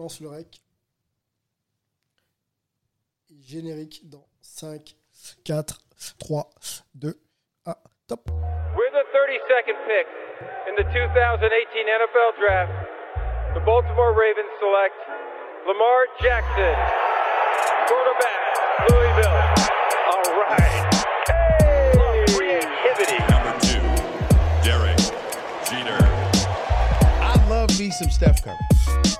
lance 0.00 0.20
le 0.20 0.28
rec. 0.28 0.62
Générique 3.46 4.08
dans 4.08 4.26
5, 4.40 4.96
4, 5.44 5.78
3, 6.18 6.50
2, 6.94 7.20
1, 7.66 7.74
top. 8.08 8.30
With 8.76 8.92
the 8.92 9.04
32nd 9.12 9.76
pick 9.86 10.06
in 10.68 10.74
the 10.76 10.84
2018 10.90 11.86
NFL 11.86 12.32
Draft, 12.40 12.72
the 13.54 13.60
Baltimore 13.60 14.16
Ravens 14.16 14.50
select 14.58 14.96
Lamar 15.68 16.06
Jackson, 16.20 16.74
quarterback, 17.86 18.40
Louisville. 18.88 19.36
All 20.08 20.28
right. 20.40 20.94
Hey! 21.28 22.24
Creativity. 22.34 23.20
Number 23.28 23.54
two, 23.60 23.84
Derek 24.64 24.96
Jeter. 25.68 26.02
I 27.20 27.46
love 27.50 27.78
me 27.78 27.90
some 27.90 28.10
Steph 28.10 28.42
Curry. 28.42 29.19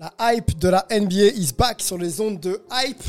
La 0.00 0.12
hype 0.32 0.56
de 0.60 0.68
la 0.68 0.86
NBA 0.92 1.32
is 1.34 1.50
back 1.58 1.82
sur 1.82 1.98
les 1.98 2.20
ondes 2.20 2.38
de 2.38 2.60
hype. 2.70 3.02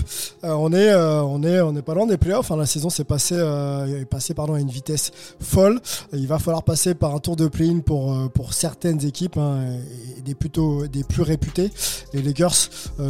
Euh, 0.44 0.54
on 0.54 0.74
est, 0.74 0.90
euh, 0.90 1.22
on 1.22 1.44
est, 1.44 1.62
on 1.62 1.76
est 1.76 1.84
pas 1.84 1.94
loin 1.94 2.08
des 2.08 2.18
playoffs. 2.18 2.50
hein. 2.52 2.58
La 2.58 2.66
saison 2.66 2.90
s'est 2.90 3.04
passée, 3.04 3.36
euh, 3.38 4.02
est 4.02 4.06
passée 4.06 4.34
pardon 4.34 4.56
à 4.56 4.60
une 4.60 4.72
vitesse 4.72 5.12
folle. 5.40 5.80
Il 6.14 6.26
va 6.26 6.40
falloir 6.40 6.64
passer 6.64 6.96
par 6.96 7.14
un 7.14 7.20
tour 7.20 7.36
de 7.36 7.48
play-in 7.48 7.82
pour 7.82 8.32
pour 8.32 8.56
certaines 8.56 9.06
équipes 9.06 9.38
hein, 9.38 9.68
et 10.18 10.22
des 10.22 10.34
plutôt 10.34 10.88
des 10.88 11.04
plus 11.04 11.22
réputées. 11.22 11.70
Les 12.14 12.24
Lakers 12.24 12.56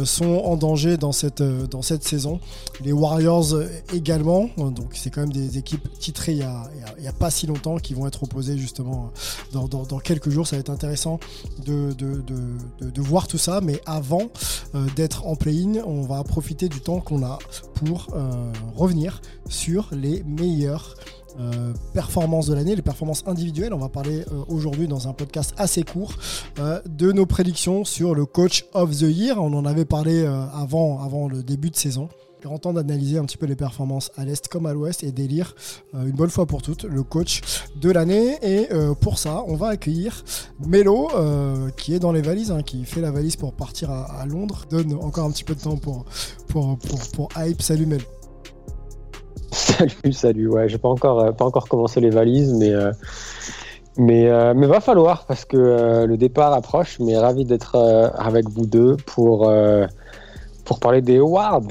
sont 0.04 0.26
en 0.44 0.56
danger 0.58 0.98
dans 0.98 1.12
cette 1.12 1.42
dans 1.42 1.80
cette 1.80 2.04
saison. 2.06 2.38
Les 2.84 2.92
Warriors 2.92 3.54
également. 3.94 4.50
Donc 4.58 4.90
c'est 4.92 5.08
quand 5.08 5.22
même 5.22 5.32
des 5.32 5.56
équipes 5.56 5.88
titrées 5.98 6.32
il 6.32 6.38
y 6.38 6.42
a, 6.42 6.64
il 6.98 7.04
y 7.04 7.08
a- 7.08 7.12
pas 7.14 7.30
si 7.30 7.46
longtemps 7.46 7.76
qui 7.78 7.94
vont 7.94 8.06
être 8.06 8.22
opposées 8.24 8.58
justement 8.58 9.10
dans, 9.52 9.68
dans, 9.68 9.98
quelques 10.00 10.28
jours. 10.30 10.46
Ça 10.46 10.56
va 10.56 10.60
être 10.60 10.68
intéressant 10.70 11.18
de, 11.64 11.92
de, 11.92 12.20
de, 12.22 12.90
de- 12.90 13.00
voir 13.00 13.26
tout 13.26 13.38
ça. 13.38 13.60
Avant 13.86 14.30
euh, 14.74 14.86
d'être 14.96 15.26
en 15.26 15.36
play-in, 15.36 15.82
on 15.84 16.02
va 16.02 16.22
profiter 16.24 16.68
du 16.68 16.80
temps 16.80 17.00
qu'on 17.00 17.22
a 17.22 17.38
pour 17.74 18.08
euh, 18.14 18.52
revenir 18.74 19.20
sur 19.48 19.88
les 19.92 20.22
meilleures 20.24 20.96
euh, 21.38 21.72
performances 21.94 22.46
de 22.46 22.54
l'année, 22.54 22.76
les 22.76 22.82
performances 22.82 23.22
individuelles. 23.26 23.72
On 23.72 23.78
va 23.78 23.88
parler 23.88 24.24
aujourd'hui 24.48 24.88
dans 24.88 25.08
un 25.08 25.12
podcast 25.12 25.54
assez 25.56 25.82
court 25.82 26.14
de 26.86 27.12
nos 27.12 27.26
prédictions 27.26 27.84
sur 27.84 28.14
le 28.14 28.26
coach 28.26 28.66
of 28.74 28.90
the 28.90 29.02
year. 29.02 29.42
On 29.42 29.52
en 29.54 29.64
avait 29.64 29.84
parlé 29.84 30.24
avant, 30.24 31.02
avant 31.02 31.28
le 31.28 31.42
début 31.42 31.70
de 31.70 31.76
saison. 31.76 32.08
Grand 32.42 32.58
temps 32.58 32.72
d'analyser 32.72 33.18
un 33.18 33.24
petit 33.24 33.36
peu 33.36 33.44
les 33.44 33.54
performances 33.54 34.10
à 34.16 34.24
l'Est 34.24 34.48
comme 34.48 34.64
à 34.64 34.72
l'Ouest 34.72 35.04
et 35.04 35.12
d'élire 35.12 35.54
euh, 35.94 36.06
une 36.06 36.16
bonne 36.16 36.30
fois 36.30 36.46
pour 36.46 36.62
toutes 36.62 36.84
le 36.84 37.02
coach 37.02 37.42
de 37.76 37.90
l'année. 37.90 38.38
Et 38.40 38.72
euh, 38.72 38.94
pour 38.94 39.18
ça, 39.18 39.44
on 39.46 39.56
va 39.56 39.68
accueillir 39.68 40.24
Melo, 40.66 41.10
euh, 41.14 41.68
qui 41.76 41.94
est 41.94 41.98
dans 41.98 42.12
les 42.12 42.22
valises, 42.22 42.50
hein, 42.50 42.62
qui 42.62 42.86
fait 42.86 43.02
la 43.02 43.10
valise 43.10 43.36
pour 43.36 43.52
partir 43.52 43.90
à, 43.90 44.24
Londres. 44.24 44.64
Donne 44.70 44.94
encore 44.94 45.26
un 45.26 45.30
petit 45.32 45.44
peu 45.44 45.54
de 45.54 45.60
temps 45.60 45.76
pour, 45.76 46.06
pour, 46.48 46.78
pour, 46.78 47.00
pour 47.14 47.28
Hype. 47.36 47.60
Salut 47.60 47.84
Melo. 47.84 48.04
Salut, 49.52 50.12
salut. 50.12 50.48
Ouais, 50.48 50.68
j'ai 50.68 50.78
pas 50.78 50.88
encore, 50.88 51.36
pas 51.36 51.44
encore 51.44 51.68
commencé 51.68 52.00
les 52.00 52.10
valises, 52.10 52.54
mais 52.54 52.72
mais 53.98 54.54
mais 54.54 54.66
va 54.66 54.80
falloir 54.80 55.26
parce 55.26 55.44
que 55.44 56.04
le 56.06 56.16
départ 56.16 56.54
approche. 56.54 56.98
Mais 57.00 57.18
ravi 57.18 57.44
d'être 57.44 57.76
avec 58.16 58.48
vous 58.48 58.64
deux 58.64 58.96
pour 59.06 59.50
pour 60.70 60.78
parler 60.78 61.02
des 61.02 61.16
awards. 61.16 61.64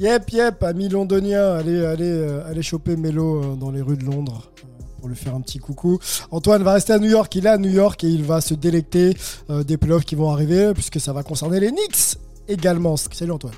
Yep, 0.00 0.30
yep, 0.32 0.62
amis 0.64 0.88
londoniens, 0.88 1.54
allez, 1.54 1.84
allez, 1.84 2.10
euh, 2.10 2.50
allez 2.50 2.62
choper 2.62 2.96
Melo 2.96 3.36
euh, 3.44 3.54
dans 3.54 3.70
les 3.70 3.80
rues 3.80 3.96
de 3.96 4.02
Londres 4.02 4.50
euh, 4.58 4.66
pour 4.98 5.08
lui 5.08 5.14
faire 5.14 5.36
un 5.36 5.40
petit 5.40 5.60
coucou. 5.60 6.00
Antoine 6.32 6.64
va 6.64 6.72
rester 6.72 6.92
à 6.92 6.98
New 6.98 7.08
York, 7.08 7.32
il 7.36 7.46
est 7.46 7.50
à 7.50 7.58
New 7.58 7.70
York 7.70 8.02
et 8.02 8.08
il 8.08 8.24
va 8.24 8.40
se 8.40 8.54
délecter 8.54 9.14
des 9.48 9.76
playoffs 9.76 10.04
qui 10.04 10.16
vont 10.16 10.32
arriver 10.32 10.72
puisque 10.74 10.98
ça 10.98 11.12
va 11.12 11.22
concerner 11.22 11.60
les 11.60 11.70
Knicks 11.70 12.18
également. 12.48 12.96
Salut 12.96 13.30
Antoine. 13.30 13.54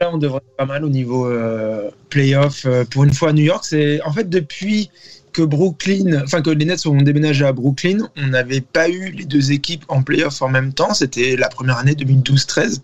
Là, 0.00 0.10
on 0.12 0.18
devrait 0.18 0.38
être 0.38 0.56
pas 0.56 0.66
mal 0.66 0.84
au 0.84 0.88
niveau 0.88 1.26
euh, 1.26 1.90
playoff. 2.08 2.66
Euh, 2.66 2.84
pour 2.84 3.02
une 3.02 3.12
fois 3.12 3.30
à 3.30 3.32
New 3.32 3.42
York, 3.42 3.64
c'est 3.64 4.00
en 4.02 4.12
fait 4.12 4.28
depuis 4.28 4.90
Brooklyn, 5.42 6.22
enfin 6.24 6.42
que 6.42 6.50
les 6.50 6.64
Nets 6.64 6.86
ont 6.86 6.96
déménagé 6.96 7.44
à 7.44 7.52
Brooklyn, 7.52 8.08
on 8.16 8.26
n'avait 8.28 8.60
pas 8.60 8.88
eu 8.88 9.10
les 9.10 9.24
deux 9.24 9.52
équipes 9.52 9.84
en 9.88 10.02
playoff 10.02 10.40
en 10.42 10.48
même 10.48 10.72
temps. 10.72 10.94
C'était 10.94 11.36
la 11.36 11.48
première 11.48 11.78
année 11.78 11.92
2012-13, 11.92 12.80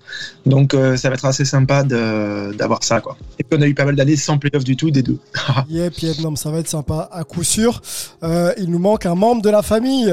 donc 0.46 0.74
euh, 0.74 0.96
ça 0.96 1.08
va 1.08 1.14
être 1.14 1.24
assez 1.24 1.44
sympa 1.44 1.82
d'avoir 1.84 2.82
ça 2.84 3.00
quoi. 3.00 3.16
Et 3.38 3.44
puis 3.44 3.58
on 3.58 3.62
a 3.62 3.66
eu 3.66 3.74
pas 3.74 3.84
mal 3.84 3.96
d'années 3.96 4.16
sans 4.16 4.38
playoff 4.38 4.64
du 4.64 4.76
tout 4.76 4.90
des 4.90 5.02
deux. 5.02 5.18
Yep, 5.70 5.98
yep, 5.98 6.18
non, 6.20 6.36
ça 6.36 6.50
va 6.50 6.58
être 6.58 6.68
sympa 6.68 7.08
à 7.10 7.24
coup 7.24 7.42
sûr. 7.42 7.80
Euh, 8.22 8.52
il 8.58 8.70
nous 8.70 8.78
manque 8.78 9.06
un 9.06 9.14
membre 9.14 9.42
de 9.42 9.50
la 9.50 9.62
famille. 9.62 10.12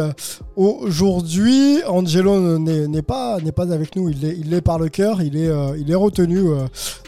Aujourd'hui, 0.56 1.82
Angelo 1.88 2.58
n'est 2.60 3.02
pas, 3.02 3.38
pas 3.56 3.72
avec 3.74 3.96
nous. 3.96 4.10
Il 4.10 4.24
est, 4.26 4.38
il 4.40 4.54
est 4.54 4.62
par 4.62 4.80
le 4.80 4.90
cœur. 4.90 5.22
Il 5.22 5.36
est, 5.38 5.48
euh, 5.48 5.76
il 5.78 5.92
est 5.92 5.96
retenu 5.96 6.40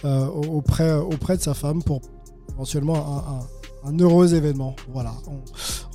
auprès, 0.04 0.94
auprès 0.94 1.38
de 1.38 1.42
sa 1.42 1.54
femme 1.54 1.82
pour 1.84 2.02
éventuellement 2.54 2.96
un- 3.30 3.63
un 3.86 3.98
heureux 4.00 4.34
événement. 4.34 4.76
Voilà, 4.90 5.14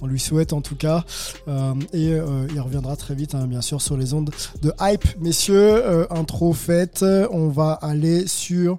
on, 0.03 0.07
lui 0.07 0.21
souhaite 0.21 0.53
en 0.53 0.61
tout 0.61 0.77
cas. 0.77 1.05
Euh, 1.49 1.75
et 1.93 2.13
euh, 2.13 2.47
il 2.53 2.61
reviendra 2.61 2.97
très 2.97 3.15
vite, 3.15 3.35
hein, 3.35 3.47
bien 3.47 3.61
sûr, 3.61 3.81
sur 3.83 3.97
les 3.97 4.15
ondes 4.15 4.31
de 4.63 4.73
hype. 4.81 5.05
Messieurs, 5.21 5.57
euh, 5.57 6.07
intro 6.11 6.53
faite. 6.53 7.05
On 7.31 7.49
va 7.49 7.73
aller 7.73 8.27
sur 8.27 8.79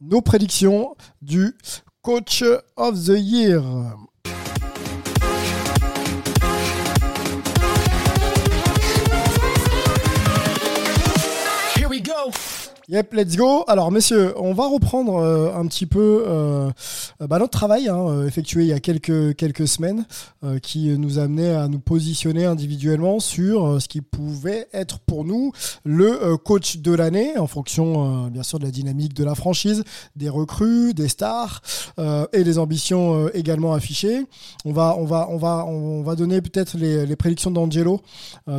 nos 0.00 0.20
prédictions 0.20 0.96
du 1.22 1.56
Coach 2.02 2.44
of 2.76 2.94
the 3.04 3.18
Year. 3.18 3.62
Yep, 12.92 13.14
let's 13.14 13.36
go. 13.36 13.62
Alors, 13.68 13.92
messieurs, 13.92 14.34
on 14.36 14.52
va 14.52 14.66
reprendre 14.66 15.14
euh, 15.18 15.54
un 15.54 15.64
petit 15.68 15.86
peu 15.86 16.24
euh, 16.26 16.72
bah, 17.20 17.38
notre 17.38 17.56
travail 17.56 17.86
hein, 17.86 17.96
euh, 18.08 18.26
effectué 18.26 18.62
il 18.62 18.66
y 18.66 18.72
a 18.72 18.80
quelques, 18.80 19.36
quelques 19.36 19.68
semaines 19.68 20.06
qui 20.62 20.88
nous 20.98 21.18
amenait 21.18 21.54
à 21.54 21.68
nous 21.68 21.78
positionner 21.78 22.46
individuellement 22.46 23.20
sur 23.20 23.80
ce 23.80 23.86
qui 23.88 24.00
pouvait 24.00 24.66
être 24.72 24.98
pour 25.00 25.24
nous 25.26 25.52
le 25.84 26.36
coach 26.38 26.78
de 26.78 26.92
l'année 26.94 27.36
en 27.36 27.46
fonction, 27.46 28.28
bien 28.28 28.42
sûr, 28.42 28.58
de 28.58 28.64
la 28.64 28.70
dynamique 28.70 29.12
de 29.12 29.22
la 29.22 29.34
franchise, 29.34 29.84
des 30.16 30.30
recrues, 30.30 30.94
des 30.94 31.08
stars 31.08 31.60
et 32.32 32.42
des 32.42 32.58
ambitions 32.58 33.28
également 33.34 33.74
affichées. 33.74 34.24
On 34.64 34.72
va, 34.72 34.96
on 34.98 35.04
va, 35.04 35.28
on 35.28 35.36
va, 35.36 35.66
on 35.66 36.02
va 36.02 36.16
donner 36.16 36.40
peut-être 36.40 36.78
les, 36.78 37.04
les 37.04 37.16
prédictions 37.16 37.50
d'Angelo 37.50 38.00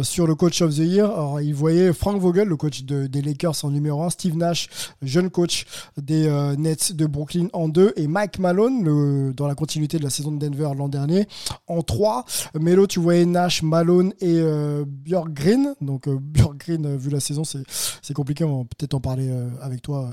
sur 0.03 0.27
le 0.27 0.35
coach 0.35 0.61
of 0.61 0.75
the 0.75 0.79
year. 0.79 1.09
Alors, 1.09 1.41
il 1.41 1.55
voyait 1.55 1.93
Frank 1.93 2.21
Vogel, 2.21 2.47
le 2.47 2.57
coach 2.57 2.83
de- 2.83 3.07
des 3.07 3.23
Lakers 3.23 3.55
en 3.65 3.71
numéro 3.71 4.03
1, 4.03 4.11
Steve 4.21 4.37
Nash, 4.37 4.69
jeune 5.01 5.31
coach 5.31 5.65
des 5.97 6.27
euh, 6.27 6.55
Nets 6.55 6.93
de 6.93 7.07
Brooklyn 7.07 7.47
en 7.53 7.67
2, 7.67 7.93
et 7.95 8.05
Mike 8.05 8.37
Malone, 8.37 9.33
dans 9.33 9.47
la 9.47 9.55
continuité 9.55 9.97
de 9.97 10.03
la 10.03 10.11
saison 10.11 10.31
de 10.31 10.37
Denver 10.37 10.69
l'an 10.77 10.89
dernier, 10.89 11.27
en 11.67 11.81
3. 11.81 12.25
Melo, 12.59 12.85
tu 12.85 12.99
voyais 12.99 13.25
Nash, 13.25 13.63
Malone 13.63 14.13
et 14.21 14.39
euh, 14.39 14.85
Björk 14.87 15.29
Green. 15.33 15.73
Donc, 15.81 16.07
euh, 16.07 16.17
Björk 16.21 16.57
Green, 16.57 16.85
euh, 16.85 16.97
vu 16.97 17.09
la 17.09 17.19
saison, 17.19 17.43
c'est 17.43 18.13
compliqué. 18.13 18.43
On 18.43 18.59
va 18.59 18.63
peut-être 18.65 18.93
en 18.93 18.99
parler 18.99 19.31
avec 19.61 19.81
toi 19.81 20.11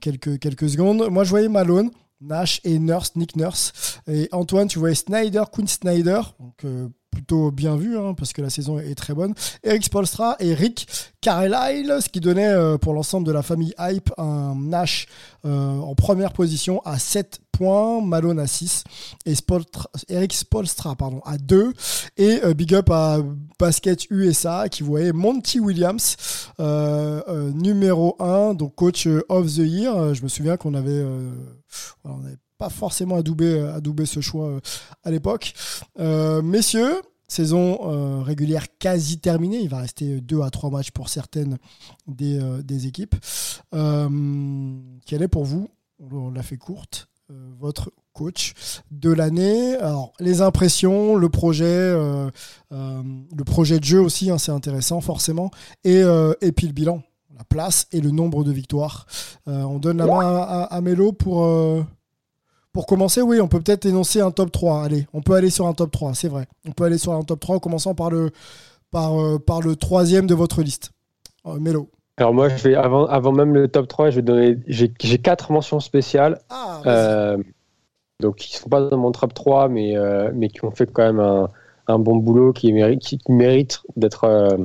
quelques, 0.00 0.70
secondes. 0.70 1.08
Moi, 1.10 1.24
je 1.24 1.30
voyais 1.30 1.48
Malone. 1.48 1.90
Nash 2.22 2.62
et 2.64 2.78
Nurse, 2.78 3.14
Nick 3.16 3.36
Nurse. 3.36 4.00
Et 4.08 4.28
Antoine, 4.32 4.68
tu 4.68 4.78
voyais 4.78 4.94
Snyder, 4.94 5.42
Quinn 5.52 5.66
Snyder. 5.66 6.20
Plutôt 7.16 7.50
bien 7.50 7.76
vu, 7.76 7.96
hein, 7.96 8.12
parce 8.12 8.34
que 8.34 8.42
la 8.42 8.50
saison 8.50 8.78
est 8.78 8.94
très 8.94 9.14
bonne. 9.14 9.32
Eric 9.62 9.84
Spolstra 9.84 10.36
et 10.38 10.52
Rick 10.52 10.86
Carlisle, 11.22 11.96
ce 12.02 12.10
qui 12.10 12.20
donnait 12.20 12.46
euh, 12.46 12.76
pour 12.76 12.92
l'ensemble 12.92 13.26
de 13.26 13.32
la 13.32 13.42
famille 13.42 13.72
Hype 13.78 14.10
un 14.18 14.54
Nash 14.54 15.06
euh, 15.46 15.78
en 15.78 15.94
première 15.94 16.34
position 16.34 16.82
à 16.84 16.98
7 16.98 17.40
points, 17.52 18.02
Malone 18.02 18.38
à 18.38 18.46
6 18.46 18.84
et 19.24 19.32
Eric 20.08 20.34
Spolstra 20.34 20.94
pardon, 20.94 21.22
à 21.24 21.38
2. 21.38 21.72
Et 22.18 22.44
euh, 22.44 22.52
big 22.52 22.74
up 22.74 22.90
à 22.90 23.20
Basket 23.58 24.10
USA 24.10 24.68
qui 24.68 24.82
voyait 24.82 25.12
Monty 25.14 25.58
Williams 25.58 26.16
numéro 26.58 28.14
1, 28.20 28.52
donc 28.52 28.74
coach 28.74 29.08
of 29.30 29.46
the 29.46 29.60
year. 29.60 30.12
Je 30.12 30.22
me 30.22 30.28
souviens 30.28 30.58
qu'on 30.58 30.74
avait, 30.74 31.02
on 32.04 32.18
n'avait 32.18 32.36
pas 32.58 32.70
forcément 32.70 33.16
adoubé, 33.16 33.60
adoubé 33.60 34.06
ce 34.06 34.20
choix 34.20 34.46
euh, 34.46 34.60
à 35.04 35.10
l'époque. 35.10 35.54
Euh, 35.98 36.42
messieurs, 36.42 37.00
saison 37.28 37.78
euh, 37.82 38.22
régulière 38.22 38.66
quasi 38.78 39.18
terminée. 39.18 39.60
Il 39.60 39.68
va 39.68 39.78
rester 39.78 40.20
deux 40.20 40.42
à 40.42 40.50
trois 40.50 40.70
matchs 40.70 40.90
pour 40.90 41.08
certaines 41.08 41.58
des, 42.06 42.40
des 42.62 42.86
équipes. 42.86 43.14
Quelle 43.72 45.22
est 45.22 45.28
pour 45.28 45.44
vous, 45.44 45.68
on 46.12 46.30
l'a 46.30 46.42
fait 46.42 46.56
courte, 46.56 47.08
votre 47.58 47.92
coach 48.12 48.54
de 48.90 49.10
l'année? 49.10 49.76
Alors, 49.76 50.12
les 50.20 50.40
impressions, 50.40 51.16
le 51.16 51.28
projet, 51.28 51.92
le 52.70 53.44
projet 53.44 53.80
de 53.80 53.84
jeu 53.84 54.00
aussi, 54.00 54.30
hein, 54.30 54.38
c'est 54.38 54.52
intéressant 54.52 55.00
forcément, 55.00 55.50
et, 55.84 56.02
et 56.40 56.52
puis 56.52 56.68
le 56.68 56.72
bilan, 56.72 57.02
la 57.36 57.44
place 57.44 57.86
et 57.92 58.00
le 58.00 58.12
nombre 58.12 58.44
de 58.44 58.52
victoires. 58.52 59.06
On 59.46 59.78
donne 59.78 59.98
la 59.98 60.06
main 60.06 60.20
à, 60.20 60.42
à, 60.42 60.62
à 60.76 60.80
Melo 60.80 61.12
pour, 61.12 61.44
pour 62.76 62.84
commencer. 62.84 63.22
Oui, 63.22 63.40
on 63.40 63.48
peut 63.48 63.58
peut-être 63.58 63.86
énoncer 63.86 64.20
un 64.20 64.30
top 64.30 64.52
3. 64.52 64.84
Allez, 64.84 65.06
on 65.14 65.22
peut 65.22 65.32
aller 65.32 65.48
sur 65.48 65.66
un 65.66 65.72
top 65.72 65.90
3, 65.90 66.12
c'est 66.12 66.28
vrai. 66.28 66.44
On 66.68 66.72
peut 66.72 66.84
aller 66.84 66.98
sur 66.98 67.14
un 67.14 67.22
top 67.22 67.40
3 67.40 67.56
en 67.56 67.58
commençant 67.58 67.94
par 67.94 68.10
le, 68.10 68.32
par, 68.90 69.18
euh, 69.18 69.38
par 69.38 69.62
le 69.62 69.76
troisième 69.76 70.26
de 70.26 70.34
votre 70.34 70.60
liste. 70.60 70.90
Euh, 71.46 71.58
Melo. 71.58 71.88
Alors 72.18 72.34
moi, 72.34 72.50
je 72.50 72.56
vais 72.56 72.74
avant, 72.74 73.06
avant 73.06 73.32
même 73.32 73.54
le 73.54 73.68
top 73.68 73.88
3, 73.88 74.10
je 74.10 74.16
vais 74.16 74.22
donner. 74.22 74.58
J'ai 74.66 74.92
j'ai 75.00 75.16
quatre 75.16 75.52
mentions 75.52 75.80
spéciales. 75.80 76.38
Ah. 76.50 76.82
Euh, 76.84 77.38
donc 78.20 78.36
qui 78.36 78.54
ne 78.54 78.60
sont 78.60 78.68
pas 78.68 78.82
dans 78.82 78.98
mon 78.98 79.10
top 79.10 79.32
3, 79.32 79.70
mais, 79.70 79.96
euh, 79.96 80.30
mais 80.34 80.50
qui 80.50 80.62
ont 80.62 80.70
fait 80.70 80.92
quand 80.92 81.04
même 81.04 81.20
un, 81.20 81.48
un 81.86 81.98
bon 81.98 82.16
boulot, 82.16 82.52
qui 82.52 82.74
mérite, 82.74 83.00
qui 83.00 83.18
mérite 83.30 83.80
d'être 83.96 84.58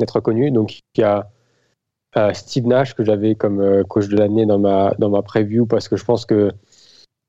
d'être 0.00 0.20
connu. 0.20 0.50
Donc 0.50 0.78
il 0.96 1.02
y 1.02 1.04
a 1.04 1.28
Steve 2.32 2.66
Nash 2.66 2.94
que 2.94 3.04
j'avais 3.04 3.34
comme 3.34 3.84
coach 3.84 4.08
de 4.08 4.16
l'année 4.16 4.46
dans 4.46 4.58
ma, 4.58 4.94
dans 4.98 5.10
ma 5.10 5.20
preview 5.20 5.66
parce 5.66 5.88
que 5.88 5.96
je 5.98 6.06
pense 6.06 6.24
que 6.24 6.50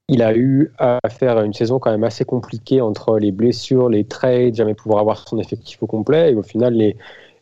il 0.08 0.22
a 0.22 0.36
eu 0.36 0.72
à 0.78 1.00
faire 1.10 1.42
une 1.42 1.54
saison 1.54 1.80
quand 1.80 1.92
même 1.92 2.04
assez 2.04 2.26
compliquée 2.26 2.82
entre 2.82 3.18
les 3.18 3.32
blessures, 3.32 3.90
les 3.90 4.04
trades, 4.04 4.56
jamais 4.56 4.76
pouvoir 4.76 5.00
avoir 5.00 5.28
son 5.28 5.40
effectif 5.40 5.82
au 5.82 5.88
complet. 5.88 6.32
Et 6.32 6.36
au 6.36 6.44
final, 6.44 6.74
les, 6.74 6.96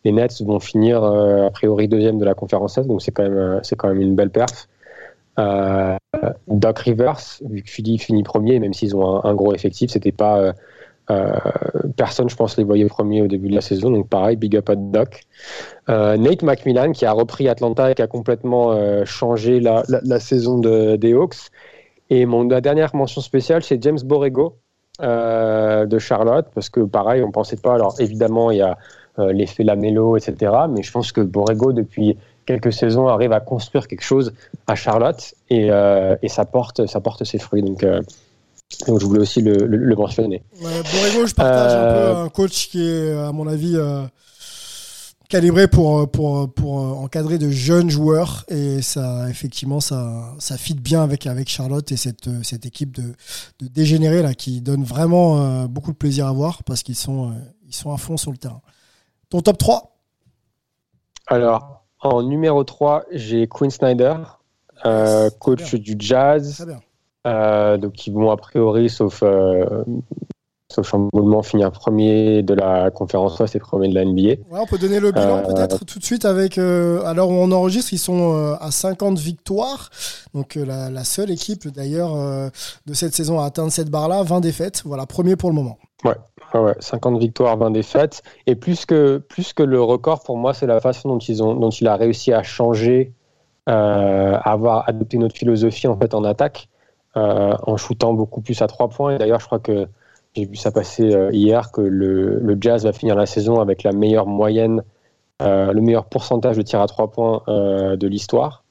Nets 0.05 0.41
vont 0.41 0.59
finir 0.59 1.03
euh, 1.03 1.47
a 1.47 1.49
priori 1.49 1.87
deuxième 1.87 2.19
de 2.19 2.25
la 2.25 2.33
conférence 2.33 2.77
Est, 2.77 2.85
donc 2.85 3.01
c'est 3.01 3.11
quand 3.11 3.23
même 3.23 3.37
euh, 3.37 3.59
c'est 3.63 3.77
quand 3.77 3.87
même 3.87 4.01
une 4.01 4.15
belle 4.15 4.31
perf. 4.31 4.67
Euh, 5.39 5.97
Doc 6.47 6.79
Rivers, 6.79 7.19
vu 7.49 7.63
que 7.63 7.69
Philly 7.69 7.97
finit 7.97 8.23
premier, 8.23 8.59
même 8.59 8.73
s'ils 8.73 8.95
ont 8.95 9.23
un, 9.23 9.33
gros 9.33 9.53
effectif, 9.53 9.91
c'était 9.91 10.11
pas 10.11 10.53
personne, 11.97 12.29
je 12.29 12.35
pense, 12.35 12.57
les 12.57 12.63
voyait 12.63 12.85
premiers 12.85 13.21
au 13.21 13.27
début 13.27 13.49
de 13.49 13.55
la 13.55 13.61
saison. 13.61 13.89
Donc 13.89 14.07
pareil, 14.07 14.37
big 14.37 14.55
up 14.55 14.69
à 14.69 14.75
Doc. 14.75 15.21
Nate 15.87 16.43
McMillan 16.43 16.91
qui 16.91 17.05
a 17.05 17.11
repris 17.11 17.49
Atlanta 17.49 17.91
et 17.91 17.95
qui 17.95 18.01
a 18.03 18.07
complètement 18.07 18.77
changé 19.05 19.59
la, 19.59 19.83
la, 19.87 20.19
saison 20.19 20.59
de, 20.59 20.95
des 20.97 21.13
Hawks. 21.13 21.49
Et 22.13 22.27
mon 22.27 22.47
la 22.47 22.61
dernière 22.61 22.95
mention 22.95 23.21
spéciale, 23.21 23.63
c'est 23.63 23.81
James 23.81 23.97
Borrego 24.05 24.57
euh, 25.01 25.87
de 25.87 25.97
Charlotte, 25.97 26.45
parce 26.53 26.69
que 26.69 26.81
pareil, 26.81 27.23
on 27.23 27.31
pensait 27.31 27.57
pas. 27.57 27.73
Alors 27.73 27.95
évidemment, 27.97 28.51
il 28.51 28.59
y 28.59 28.61
a 28.61 28.77
euh, 29.17 29.33
l'effet 29.33 29.63
Lamelo, 29.63 30.15
etc. 30.15 30.51
Mais 30.69 30.83
je 30.83 30.91
pense 30.91 31.11
que 31.11 31.21
Borrego, 31.21 31.73
depuis 31.73 32.15
quelques 32.45 32.71
saisons, 32.71 33.07
arrive 33.07 33.33
à 33.33 33.39
construire 33.39 33.87
quelque 33.87 34.03
chose 34.03 34.31
à 34.67 34.75
Charlotte 34.75 35.33
et, 35.49 35.71
euh, 35.71 36.15
et 36.21 36.27
ça, 36.27 36.45
porte, 36.45 36.85
ça 36.85 36.99
porte 36.99 37.23
ses 37.23 37.39
fruits. 37.39 37.63
Donc, 37.63 37.83
donc 38.87 38.99
je 38.99 39.05
voulais 39.07 39.21
aussi 39.21 39.41
le, 39.41 39.65
le, 39.65 39.77
le 39.77 39.95
mentionner. 39.95 40.43
Ouais, 40.61 40.83
Borrego, 40.83 41.25
je 41.25 41.33
partage 41.33 41.73
un 41.73 41.93
peu 41.95 42.17
un 42.25 42.29
coach 42.29 42.69
qui 42.69 42.87
est, 42.87 43.11
à 43.11 43.31
mon 43.31 43.47
avis, 43.47 43.75
calibré 45.33 45.67
pour, 45.67 46.11
pour, 46.11 46.53
pour 46.53 46.75
encadrer 46.75 47.39
de 47.39 47.49
jeunes 47.49 47.89
joueurs. 47.89 48.45
Et 48.49 48.83
ça, 48.83 49.27
effectivement, 49.31 49.79
ça, 49.79 50.31
ça 50.37 50.57
fit 50.57 50.75
bien 50.75 51.01
avec, 51.01 51.25
avec 51.25 51.49
Charlotte 51.49 51.91
et 51.91 51.97
cette, 51.97 52.29
cette 52.43 52.67
équipe 52.67 52.91
de, 52.91 53.15
de 53.59 53.67
dégénérés 53.67 54.21
là, 54.21 54.35
qui 54.35 54.61
donne 54.61 54.83
vraiment 54.83 55.39
euh, 55.39 55.67
beaucoup 55.67 55.91
de 55.91 55.97
plaisir 55.97 56.27
à 56.27 56.31
voir 56.31 56.61
parce 56.63 56.83
qu'ils 56.83 56.95
sont, 56.95 57.31
euh, 57.31 57.33
ils 57.65 57.73
sont 57.73 57.91
à 57.91 57.97
fond 57.97 58.15
sur 58.15 58.29
le 58.29 58.37
terrain. 58.37 58.61
Ton 59.31 59.41
top 59.41 59.57
3 59.57 59.97
Alors, 61.25 61.83
en 61.99 62.21
numéro 62.21 62.63
3, 62.63 63.05
j'ai 63.11 63.47
Quinn 63.47 63.71
Snyder, 63.71 64.17
euh, 64.85 65.31
Très 65.31 65.39
coach 65.39 65.73
du 65.73 65.95
Jazz. 65.97 66.63
Euh, 67.25 67.77
donc 67.77 67.93
qui 67.93 68.11
vont 68.11 68.29
a 68.29 68.37
priori, 68.37 68.87
sauf, 68.87 69.23
euh, 69.23 69.65
sauf 70.73 70.87
chamboulement, 70.87 71.43
finir 71.43 71.71
premier 71.71 72.41
de 72.41 72.53
la 72.53 72.89
conférence 72.89 73.39
Ouest 73.39 73.55
et 73.55 73.59
premier 73.59 73.89
de 73.89 73.95
la 73.95 74.05
NBA. 74.05 74.21
Ouais, 74.21 74.59
on 74.59 74.65
peut 74.65 74.79
donner 74.79 74.99
le 74.99 75.11
bilan 75.11 75.37
Euh, 75.37 75.53
peut-être 75.53 75.85
tout 75.85 75.99
de 75.99 76.03
suite 76.03 76.25
avec. 76.25 76.57
Euh, 76.57 77.03
alors 77.05 77.29
on 77.29 77.51
enregistre, 77.51 77.93
ils 77.93 77.99
sont 77.99 78.35
euh, 78.35 78.55
à 78.59 78.71
50 78.71 79.19
victoires. 79.19 79.89
Donc 80.33 80.57
euh, 80.57 80.65
la, 80.65 80.89
la 80.89 81.03
seule 81.03 81.29
équipe 81.29 81.67
d'ailleurs 81.67 82.15
de 82.15 82.93
cette 82.93 83.13
saison 83.13 83.39
à 83.39 83.45
atteindre 83.45 83.71
cette 83.71 83.89
barre-là, 83.89 84.23
20 84.23 84.41
défaites. 84.41 84.81
Voilà, 84.85 85.05
premier 85.05 85.35
pour 85.35 85.49
le 85.49 85.55
moment. 85.55 85.77
Ouais, 86.03 86.15
ouais, 86.59 86.75
50 86.79 87.19
victoires, 87.19 87.55
20 87.57 87.71
défaites. 87.71 88.23
Et 88.47 88.55
plus 88.55 88.85
que, 88.85 89.17
plus 89.17 89.53
que 89.53 89.63
le 89.63 89.81
record, 89.81 90.23
pour 90.23 90.37
moi, 90.37 90.53
c'est 90.53 90.67
la 90.67 90.81
façon 90.81 91.09
dont, 91.09 91.19
ils 91.19 91.43
ont, 91.43 91.55
dont 91.55 91.69
il 91.69 91.87
a 91.87 91.95
réussi 91.95 92.33
à 92.33 92.43
changer, 92.43 93.13
à 93.67 94.51
avoir 94.51 94.89
adopté 94.89 95.17
notre 95.17 95.35
philosophie 95.35 95.87
en 95.87 95.97
fait 95.97 96.13
en 96.13 96.23
attaque, 96.23 96.67
en 97.15 97.77
shootant 97.77 98.13
beaucoup 98.13 98.41
plus 98.41 98.61
à 98.61 98.67
trois 98.67 98.89
points. 98.89 99.15
Et 99.15 99.17
d'ailleurs, 99.19 99.39
je 99.39 99.45
crois 99.45 99.59
que 99.59 99.87
j'ai 100.35 100.45
vu 100.45 100.55
ça 100.55 100.71
passer 100.71 101.13
euh, 101.13 101.29
hier 101.31 101.71
que 101.71 101.81
le, 101.81 102.39
le 102.39 102.57
Jazz 102.59 102.83
va 102.83 102.93
finir 102.93 103.15
la 103.15 103.25
saison 103.25 103.59
avec 103.59 103.83
la 103.83 103.91
meilleure 103.91 104.25
moyenne, 104.25 104.83
euh, 105.41 105.71
le 105.73 105.81
meilleur 105.81 106.05
pourcentage 106.05 106.57
de 106.57 106.61
tir 106.63 106.81
à 106.81 106.87
trois 106.87 107.11
points 107.11 107.43
euh, 107.47 107.95
de 107.95 108.07
l'histoire. 108.07 108.63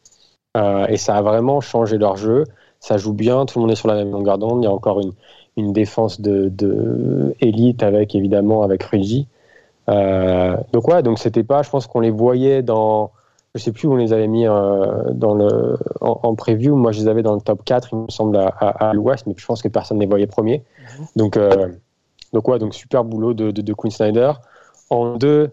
Et 0.88 0.98
ça 0.98 1.16
a 1.16 1.22
vraiment 1.22 1.62
changé 1.62 1.96
leur 1.96 2.16
jeu. 2.16 2.44
Ça 2.78 2.98
joue 2.98 3.14
bien, 3.14 3.46
tout 3.46 3.58
le 3.58 3.62
monde 3.62 3.70
est 3.70 3.76
sur 3.76 3.88
la 3.88 3.94
même 3.94 4.10
longueur 4.10 4.36
d'onde. 4.36 4.62
Il 4.62 4.64
y 4.64 4.66
a 4.66 4.72
encore 4.72 5.00
une, 5.00 5.12
une 5.56 5.72
défense 5.72 6.20
de, 6.20 6.50
de 6.50 7.34
élite 7.40 7.82
avec 7.82 8.14
évidemment 8.14 8.62
avec 8.62 8.82
Rudy. 8.82 9.28
Donc 9.88 10.88
ouais, 10.88 11.02
donc 11.02 11.18
c'était 11.18 11.42
pas, 11.42 11.62
je 11.62 11.70
pense 11.70 11.86
qu'on 11.86 12.00
les 12.00 12.10
voyait 12.10 12.62
dans, 12.62 13.12
je 13.54 13.60
sais 13.62 13.72
plus 13.72 13.86
où 13.86 13.92
on 13.92 13.96
les 13.96 14.12
avait 14.12 14.28
mis 14.28 14.46
euh, 14.46 15.10
dans 15.12 15.34
le 15.34 15.76
en, 16.00 16.20
en 16.22 16.34
preview. 16.34 16.74
Moi, 16.74 16.92
je 16.92 17.00
les 17.00 17.08
avais 17.08 17.22
dans 17.22 17.34
le 17.34 17.40
top 17.40 17.64
4, 17.64 17.88
il 17.92 17.98
me 17.98 18.08
semble 18.08 18.36
à, 18.36 18.46
à, 18.46 18.88
à 18.88 18.92
l'Ouest, 18.94 19.26
mais 19.26 19.34
je 19.36 19.44
pense 19.44 19.60
que 19.62 19.68
personne 19.68 19.98
ne 19.98 20.02
les 20.02 20.08
voyait 20.08 20.26
premiers. 20.26 20.64
Donc 21.16 21.36
euh, 21.36 21.68
donc 22.32 22.48
ouais, 22.48 22.58
donc 22.58 22.74
super 22.74 23.04
boulot 23.04 23.34
de, 23.34 23.50
de, 23.50 23.60
de 23.60 23.72
Quinn 23.74 23.90
Snyder. 23.90 24.32
En 24.88 25.16
deux, 25.16 25.50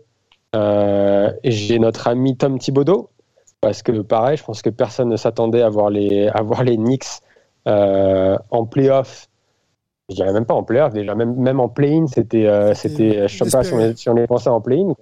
euh, 0.55 1.31
j'ai 1.43 1.77
notre 1.79 2.07
ami 2.07 2.37
Tom 2.37 2.57
Thibodeau 2.57 3.09
parce 3.59 3.83
que 3.83 3.91
pareil, 4.01 4.37
je 4.37 4.45
pense 4.45 4.61
que 4.61 4.69
personne 4.69 5.09
ne 5.09 5.17
s'attendait 5.17 5.61
à 5.61 5.69
voir 5.69 5.89
les 5.89 6.29
à 6.29 6.41
voir 6.41 6.63
les 6.63 6.77
Knicks 6.77 7.21
en 7.65 8.65
playoff. 8.65 9.27
Je 10.07 10.15
dirais 10.15 10.31
même 10.31 10.45
pas 10.45 10.55
en 10.55 10.63
playoff, 10.63 10.93
déjà 10.93 11.15
même 11.15 11.35
même 11.35 11.59
en 11.59 11.67
play-in, 11.67 12.07
c'était 12.07 12.73
c'était 12.75 13.27
je 13.27 13.43
sais 13.43 13.51
pas 13.51 13.63
si 13.63 13.73
on, 13.73 13.77
les, 13.77 13.95
si 13.95 14.09
on 14.09 14.13
les 14.13 14.25
pensait 14.25 14.49
en 14.49 14.61
play-in. 14.61 14.93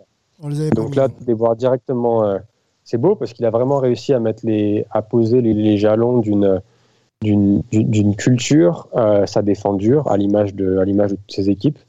On 0.41 0.50
les 0.50 0.61
avait 0.61 0.69
Donc 0.71 0.95
là, 0.95 1.07
de 1.07 1.13
les 1.25 1.33
voir 1.33 1.55
directement, 1.55 2.39
c'est 2.88 2.98
beau 2.98 3.15
parce 3.15 3.34
qu'il 3.34 3.46
a 3.46 3.50
vraiment 3.50 3.79
réussi 3.79 4.13
à 4.13 4.20
mettre 4.22 4.46
les, 4.46 4.86
à 4.91 5.01
poser 5.01 5.41
les, 5.41 5.77
jalons 5.77 6.20
d'une 6.20 6.62
d'une 7.22 8.15
culture. 8.15 8.88
Euh, 8.96 9.25
ça 9.25 9.41
défend 9.41 9.74
dur 9.74 10.08
à 10.08 10.15
l'image 10.15 10.56
de 10.56 10.77
à 10.77 10.86
l'image 10.86 11.12
de 11.12 11.15
toutes 11.17 11.36
ses 11.36 11.50
équipes 11.50 11.79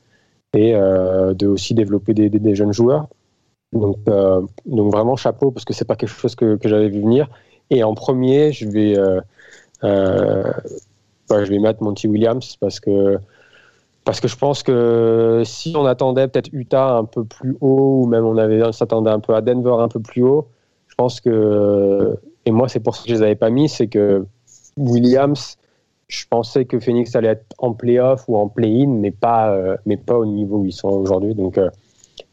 et 0.55 0.75
euh, 0.75 1.35
de 1.35 1.47
aussi 1.47 1.75
développer 1.75 2.15
des, 2.15 2.29
des, 2.29 2.55
jeunes 2.57 2.73
joueurs. 2.73 3.07
Donc 3.73 3.99
euh, 4.09 4.43
donc 4.67 4.91
vraiment 4.91 5.15
chapeau 5.15 5.53
parce 5.53 5.65
que 5.65 5.73
c'est 5.73 5.85
pas 5.85 5.95
quelque 5.95 6.11
chose 6.11 6.35
que, 6.35 6.57
que 6.57 6.69
j'avais 6.69 6.89
vu 6.89 7.01
venir. 7.01 7.29
Et 7.71 7.85
en 7.85 7.95
premier, 7.95 8.51
je 8.51 8.69
vais 8.69 8.99
euh, 8.99 9.21
euh, 9.85 10.53
je 11.31 11.49
vais 11.49 11.61
mettre 11.61 11.81
Monty 11.81 12.09
Williams 12.09 12.57
parce 12.57 12.81
que 12.81 13.19
parce 14.05 14.19
que 14.19 14.27
je 14.27 14.37
pense 14.37 14.65
que 14.65 15.43
si 15.45 15.75
on 15.77 15.85
attendait 15.87 16.27
peut-être 16.27 16.49
Utah 16.53 16.97
un 16.97 17.05
peu 17.05 17.23
plus 17.23 17.57
haut, 17.61 18.03
ou 18.03 18.07
même 18.07 18.25
on 18.25 18.37
avait 18.37 18.73
s'attendait 18.73 19.11
un 19.11 19.21
peu 19.21 19.37
à 19.37 19.43
Denver 19.43 19.77
un 19.79 19.89
peu 19.89 20.01
plus 20.01 20.25
haut, 20.25 20.49
pense 20.99 21.21
que 21.21 22.19
et 22.45 22.51
moi 22.51 22.69
c'est 22.69 22.81
pour 22.81 22.95
ça 22.95 23.05
que 23.05 23.09
je 23.09 23.15
les 23.15 23.23
avais 23.23 23.37
pas 23.37 23.49
mis, 23.49 23.71
c'est 23.71 23.87
que 23.87 24.27
Williams, 24.77 25.57
je 26.09 26.25
pensais 26.29 26.65
que 26.65 26.79
Phoenix 26.79 27.15
allait 27.17 27.29
être 27.29 27.47
en 27.59 27.73
playoff 27.73 28.25
ou 28.29 28.37
en 28.37 28.49
play-in, 28.49 28.89
mais 28.89 29.11
pas 29.11 29.51
euh, 29.53 29.77
mais 29.87 29.97
pas 29.97 30.19
au 30.19 30.27
niveau 30.27 30.59
où 30.59 30.67
ils 30.67 30.73
sont 30.73 30.89
aujourd'hui. 30.89 31.35
Donc 31.35 31.57
euh, 31.57 31.71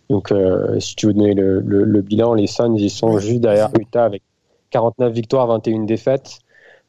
donc 0.09 0.31
euh, 0.31 0.79
si 0.79 0.95
tu 0.95 1.07
veux 1.07 1.13
donner 1.13 1.33
le, 1.33 1.61
le, 1.61 2.01
bilan, 2.01 2.33
les 2.33 2.47
Suns 2.47 2.75
ils 2.75 2.89
sont 2.89 3.17
juste 3.19 3.41
derrière 3.41 3.69
Utah 3.79 4.05
avec 4.05 4.23
49 4.71 5.13
victoires, 5.13 5.47
21 5.47 5.83
défaites. 5.85 6.39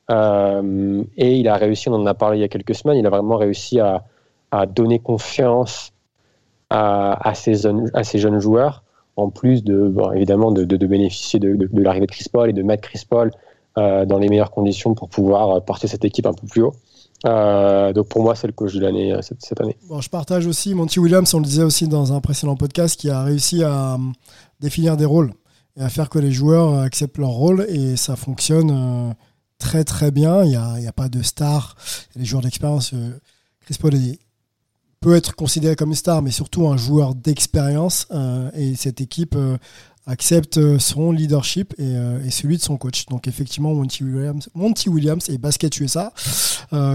Et 0.09 1.39
il 1.41 1.49
a 1.49 1.57
réussi, 1.57 1.89
on 1.89 1.95
en 1.95 2.07
a 2.07 2.15
parlé 2.15 2.39
il 2.39 2.41
y 2.41 2.45
a 2.45 2.49
quelques 2.49 2.75
semaines, 2.75 2.97
il 2.99 3.07
a 3.07 3.11
vraiment 3.11 3.37
réussi 3.37 3.81
à, 3.81 4.05
à 4.53 4.67
donner 4.67 5.01
confiance 5.01 5.93
à, 6.71 7.13
à, 7.13 7.31
à 7.31 8.05
ces 8.05 8.19
jeunes 8.19 8.39
joueurs, 8.41 8.85
en 9.17 9.31
plus 9.31 9.65
de, 9.65 9.89
bon, 9.89 10.13
évidemment, 10.13 10.53
de, 10.53 10.65
bénéficier 10.87 11.41
de, 11.41 11.69
l'arrivée 11.81 12.07
de 12.07 12.11
Chris 12.13 12.27
Paul 12.31 12.51
et 12.51 12.53
de 12.53 12.63
mettre 12.63 12.89
Chris 12.89 13.03
Paul 13.09 13.31
euh, 13.79 14.05
dans 14.07 14.19
les 14.19 14.29
meilleures 14.29 14.51
conditions 14.51 14.95
pour 14.95 15.09
pouvoir 15.09 15.65
porter 15.65 15.89
cette 15.89 16.05
équipe 16.05 16.27
un 16.27 16.35
peu 16.35 16.47
plus 16.47 16.63
haut. 16.63 16.75
Euh, 17.25 17.93
donc 17.93 18.09
pour 18.09 18.23
moi, 18.23 18.35
c'est 18.35 18.47
le 18.47 18.53
coach 18.53 18.75
de 18.75 18.81
l'année 18.81 19.13
euh, 19.13 19.21
cette, 19.23 19.61
année. 19.61 19.77
Bon, 19.89 20.01
je 20.01 20.11
partage 20.11 20.47
aussi 20.47 20.75
Monty 20.75 21.01
Williams, 21.01 21.33
on 21.35 21.39
le 21.39 21.45
disait 21.45 21.63
aussi 21.63 21.89
dans 21.89 22.13
un 22.13 22.21
précédent 22.21 22.57
podcast, 22.57 22.99
qui 22.99 23.11
a 23.11 23.23
réussi 23.23 23.65
à 23.65 23.95
euh, 23.95 23.99
définir 24.61 24.97
des 24.97 25.07
rôles 25.07 25.33
et 25.77 25.83
à 25.83 25.89
faire 25.89 26.09
que 26.09 26.19
les 26.19 26.31
joueurs 26.31 26.79
acceptent 26.81 27.19
leur 27.19 27.31
rôle 27.31 27.67
et 27.69 27.97
ça 27.97 28.17
fonctionne 28.17 28.71
euh, 28.71 29.13
très 29.59 29.85
très 29.85 30.11
bien. 30.11 30.43
Il 30.45 30.51
n'y 30.51 30.57
a, 30.57 30.89
a 30.89 30.93
pas 30.93 31.09
de 31.09 31.23
star, 31.23 31.77
des 32.15 32.25
joueurs 32.25 32.43
d'expérience. 32.43 32.93
Euh, 32.93 33.19
Chris 33.61 33.77
Paul 33.81 33.95
est 33.95 34.19
peut 35.01 35.15
être 35.15 35.35
considéré 35.35 35.77
comme 35.77 35.91
une 35.91 35.95
star, 35.95 36.23
mais 36.23 36.31
surtout 36.31 36.69
un 36.69 36.77
joueur 36.77 37.15
d'expérience. 37.15 38.09
et 38.55 38.75
cette 38.75 39.01
équipe 39.01 39.37
accepte 40.07 40.79
son 40.79 41.11
leadership 41.13 41.75
et, 41.79 41.95
et, 42.25 42.31
celui 42.31 42.57
de 42.57 42.63
son 42.63 42.77
coach. 42.77 43.07
Donc 43.07 43.29
effectivement, 43.29 43.75
Monty 43.75 44.05
Williams, 44.05 44.49
Monty 44.55 44.89
Williams 44.89 45.29
et 45.29 45.39
Basket 45.39 45.79
USA, 45.79 46.13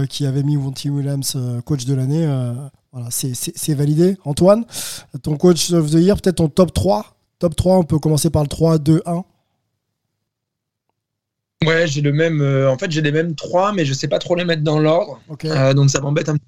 qui 0.08 0.26
avait 0.26 0.42
mis 0.42 0.56
Monty 0.56 0.90
Williams 0.90 1.36
coach 1.64 1.84
de 1.84 1.94
l'année, 1.94 2.26
voilà, 2.92 3.08
c'est 3.10 3.74
validé. 3.74 4.16
Antoine, 4.24 4.64
ton 5.22 5.36
coach 5.36 5.72
of 5.72 5.90
the 5.90 5.94
year, 5.94 6.20
peut-être 6.20 6.36
ton 6.36 6.48
top 6.48 6.72
3 6.72 7.16
Top 7.42 7.56
3, 7.56 7.78
on 7.78 7.82
peut 7.82 7.98
commencer 7.98 8.30
par 8.30 8.42
le 8.44 8.48
3, 8.48 8.78
2, 8.78 9.02
1. 9.04 9.24
Ouais, 11.66 11.88
j'ai 11.88 12.00
le 12.00 12.12
même. 12.12 12.40
Euh, 12.40 12.70
en 12.70 12.78
fait, 12.78 12.88
j'ai 12.92 13.02
les 13.02 13.10
mêmes 13.10 13.34
3, 13.34 13.72
mais 13.72 13.84
je 13.84 13.94
sais 13.94 14.06
pas 14.06 14.20
trop 14.20 14.36
les 14.36 14.44
mettre 14.44 14.62
dans 14.62 14.78
l'ordre. 14.78 15.20
Euh, 15.44 15.74
donc 15.74 15.90
ça 15.90 16.00
m'embête 16.00 16.28
un 16.28 16.36
peu. 16.36 16.44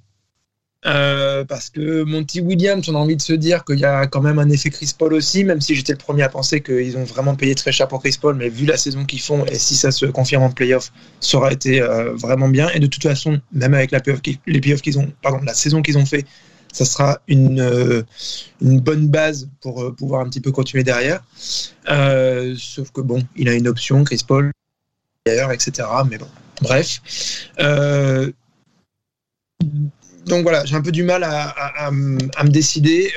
Euh, 0.87 1.45
parce 1.45 1.71
que 1.71 2.03
Monty 2.03 2.41
Williams, 2.41 2.89
on 2.89 2.95
a 2.95 2.99
envie 2.99 3.17
de 3.17 3.23
se 3.23 3.33
dire 3.33 3.65
qu'il 3.65 3.79
y 3.79 3.85
a 3.85 4.07
quand 4.07 4.21
même 4.21 4.39
un 4.39 4.51
effet 4.51 4.71
Chris 4.71 4.93
Paul 4.97 5.15
aussi, 5.15 5.45
même 5.45 5.61
si 5.61 5.75
j'étais 5.75 5.93
le 5.93 5.99
premier 5.99 6.23
à 6.23 6.29
penser 6.29 6.61
qu'ils 6.61 6.97
ont 6.99 7.05
vraiment 7.05 7.35
payé 7.35 7.55
très 7.55 7.73
cher 7.73 7.89
pour 7.89 8.01
Chris 8.01 8.19
Paul, 8.21 8.37
mais 8.37 8.51
vu 8.51 8.67
la 8.67 8.77
saison 8.77 9.05
qu'ils 9.05 9.21
font, 9.21 9.45
et 9.47 9.59
si 9.59 9.77
ça 9.77 9.91
se 9.91 10.07
confirme 10.07 10.43
en 10.43 10.51
playoff, 10.51 10.93
ça 11.21 11.39
aurait 11.39 11.55
été 11.55 11.81
vraiment 12.15 12.49
bien. 12.49 12.69
Et 12.71 12.81
de 12.81 12.87
toute 12.87 13.03
façon, 13.03 13.41
même 13.53 13.75
avec 13.75 13.91
la 13.93 14.01
les 14.47 14.61
playoffs 14.61 14.83
qu'ils 14.83 14.99
ont, 14.99 15.11
pardon, 15.23 15.41
la 15.45 15.55
saison 15.55 15.81
qu'ils 15.81 15.97
ont 15.97 16.07
fait, 16.07 16.27
ça 16.75 16.85
sera 16.85 17.21
une, 17.29 17.61
euh, 17.61 18.03
une 18.61 18.81
bonne 18.81 19.09
base 19.09 19.49
pour 19.61 19.81
euh, 19.81 19.93
pouvoir 19.93 20.23
un 20.23 20.29
petit 20.29 20.41
peu 20.41 20.51
continuer 20.51 20.83
derrière. 20.83 21.23
Euh, 21.89 22.57
sauf 22.59 22.91
que 22.91 23.01
bon, 23.01 23.23
il 23.37 23.49
a 23.49 23.55
une 23.55 23.69
option, 23.69 24.03
Chris 24.03 24.23
Paul, 24.27 24.51
d'ailleurs, 25.25 25.53
etc. 25.53 25.89
Mais 26.11 26.19
bon, 26.19 26.29
bref. 26.61 27.01
Donc 30.27 30.43
voilà, 30.43 30.65
j'ai 30.65 30.77
un 30.77 30.83
peu 30.83 30.93
du 30.93 31.03
mal 31.03 31.25
à, 31.25 31.49
à, 31.49 31.91
me 31.91 32.49
décider. 32.49 33.13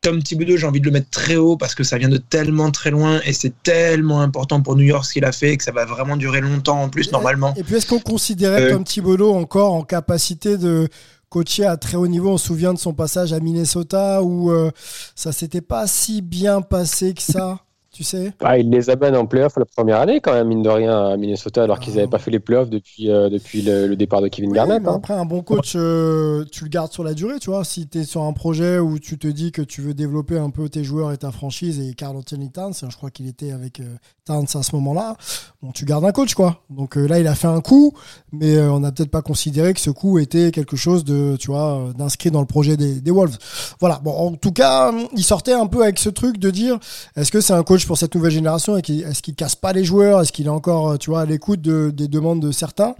Tom 0.00 0.22
Thibodeau, 0.22 0.56
j'ai 0.56 0.66
envie 0.66 0.80
de 0.80 0.86
le 0.86 0.92
mettre 0.92 1.10
très 1.10 1.36
haut 1.36 1.56
parce 1.56 1.74
que 1.74 1.82
ça 1.82 1.98
vient 1.98 2.08
de 2.08 2.18
tellement 2.18 2.70
très 2.70 2.90
loin 2.90 3.20
et 3.24 3.32
c'est 3.32 3.52
tellement 3.62 4.20
important 4.20 4.62
pour 4.62 4.76
New 4.76 4.84
York 4.84 5.04
ce 5.04 5.12
qu'il 5.12 5.24
a 5.24 5.32
fait 5.32 5.52
et 5.52 5.56
que 5.56 5.64
ça 5.64 5.72
va 5.72 5.84
vraiment 5.84 6.16
durer 6.16 6.40
longtemps 6.40 6.82
en 6.82 6.88
plus, 6.88 7.10
normalement. 7.10 7.52
Et 7.56 7.64
puis, 7.64 7.74
est-ce 7.74 7.86
qu'on 7.86 7.98
considérait 7.98 8.70
Tom 8.70 8.84
Thibodeau 8.84 9.34
encore 9.34 9.72
en 9.72 9.82
capacité 9.82 10.56
de 10.56 10.88
coaché 11.28 11.66
à 11.66 11.76
très 11.76 11.96
haut 11.96 12.06
niveau? 12.06 12.30
On 12.30 12.38
se 12.38 12.46
souvient 12.46 12.72
de 12.72 12.78
son 12.78 12.94
passage 12.94 13.32
à 13.32 13.40
Minnesota 13.40 14.22
où 14.22 14.52
euh, 14.52 14.70
ça 15.16 15.32
s'était 15.32 15.60
pas 15.60 15.88
si 15.88 16.22
bien 16.22 16.62
passé 16.62 17.12
que 17.12 17.22
ça 17.22 17.60
tu 17.98 18.04
sais 18.04 18.32
ah, 18.44 18.56
Il 18.56 18.70
les 18.70 18.90
amène 18.90 19.16
en 19.16 19.26
playoff 19.26 19.56
la 19.56 19.64
première 19.64 19.98
année, 19.98 20.20
quand 20.20 20.32
même, 20.32 20.46
mine 20.46 20.62
de 20.62 20.68
rien, 20.68 21.08
à 21.08 21.16
Minnesota, 21.16 21.64
alors 21.64 21.80
qu'ils 21.80 21.94
n'avaient 21.94 22.06
ah. 22.06 22.10
pas 22.10 22.18
fait 22.20 22.30
les 22.30 22.38
playoffs 22.38 22.70
depuis, 22.70 23.10
euh, 23.10 23.28
depuis 23.28 23.60
le, 23.60 23.96
départ 23.96 24.22
de 24.22 24.28
Kevin 24.28 24.52
Garnett. 24.52 24.86
Hein. 24.86 24.94
Après, 24.94 25.14
un 25.14 25.24
bon 25.24 25.42
coach, 25.42 25.72
euh, 25.74 26.44
tu 26.52 26.62
le 26.62 26.70
gardes 26.70 26.92
sur 26.92 27.02
la 27.02 27.12
durée, 27.12 27.40
tu 27.40 27.50
vois. 27.50 27.64
Si 27.64 27.88
tu 27.88 27.98
es 27.98 28.04
sur 28.04 28.22
un 28.22 28.32
projet 28.32 28.78
où 28.78 29.00
tu 29.00 29.18
te 29.18 29.26
dis 29.26 29.50
que 29.50 29.62
tu 29.62 29.80
veux 29.80 29.94
développer 29.94 30.38
un 30.38 30.50
peu 30.50 30.68
tes 30.68 30.84
joueurs 30.84 31.10
et 31.10 31.16
ta 31.16 31.32
franchise, 31.32 31.80
et 31.80 31.92
Carl 31.94 32.16
Anthony 32.16 32.52
Towns, 32.52 32.72
hein, 32.82 32.86
je 32.88 32.96
crois 32.96 33.10
qu'il 33.10 33.26
était 33.26 33.50
avec 33.50 33.80
euh, 33.80 33.96
Towns 34.24 34.46
à 34.54 34.62
ce 34.62 34.76
moment-là, 34.76 35.16
bon, 35.60 35.72
tu 35.72 35.84
gardes 35.84 36.04
un 36.04 36.12
coach, 36.12 36.34
quoi. 36.34 36.62
Donc 36.70 36.94
là, 36.94 37.18
il 37.18 37.26
a 37.26 37.34
fait 37.34 37.48
un 37.48 37.60
coup, 37.60 37.94
mais 38.30 38.60
on 38.60 38.78
n'a 38.78 38.92
peut-être 38.92 39.10
pas 39.10 39.22
considéré 39.22 39.74
que 39.74 39.80
ce 39.80 39.90
coup 39.90 40.20
était 40.20 40.52
quelque 40.52 40.76
chose 40.76 41.02
de, 41.02 41.34
tu 41.34 41.48
vois, 41.48 41.88
d'inscrit 41.98 42.30
dans 42.30 42.40
le 42.40 42.46
projet 42.46 42.76
des, 42.76 43.00
des 43.00 43.10
Wolves. 43.10 43.38
Voilà. 43.80 43.98
Bon, 44.04 44.12
en 44.12 44.36
tout 44.36 44.52
cas, 44.52 44.92
il 45.16 45.24
sortait 45.24 45.52
un 45.52 45.66
peu 45.66 45.82
avec 45.82 45.98
ce 45.98 46.10
truc 46.10 46.38
de 46.38 46.50
dire, 46.50 46.78
est-ce 47.16 47.32
que 47.32 47.40
c'est 47.40 47.54
un 47.54 47.64
coach 47.64 47.87
pour 47.88 47.96
cette 47.96 48.14
nouvelle 48.14 48.30
génération 48.30 48.76
Est-ce 48.76 49.22
qu'il 49.22 49.34
casse 49.34 49.56
pas 49.56 49.72
les 49.72 49.82
joueurs? 49.82 50.20
Est-ce 50.20 50.30
qu'il 50.30 50.44
est 50.44 50.50
encore, 50.50 50.98
tu 50.98 51.08
vois, 51.08 51.22
à 51.22 51.24
l'écoute 51.24 51.62
des 51.62 52.06
demandes 52.06 52.40
de 52.40 52.52
certains? 52.52 52.94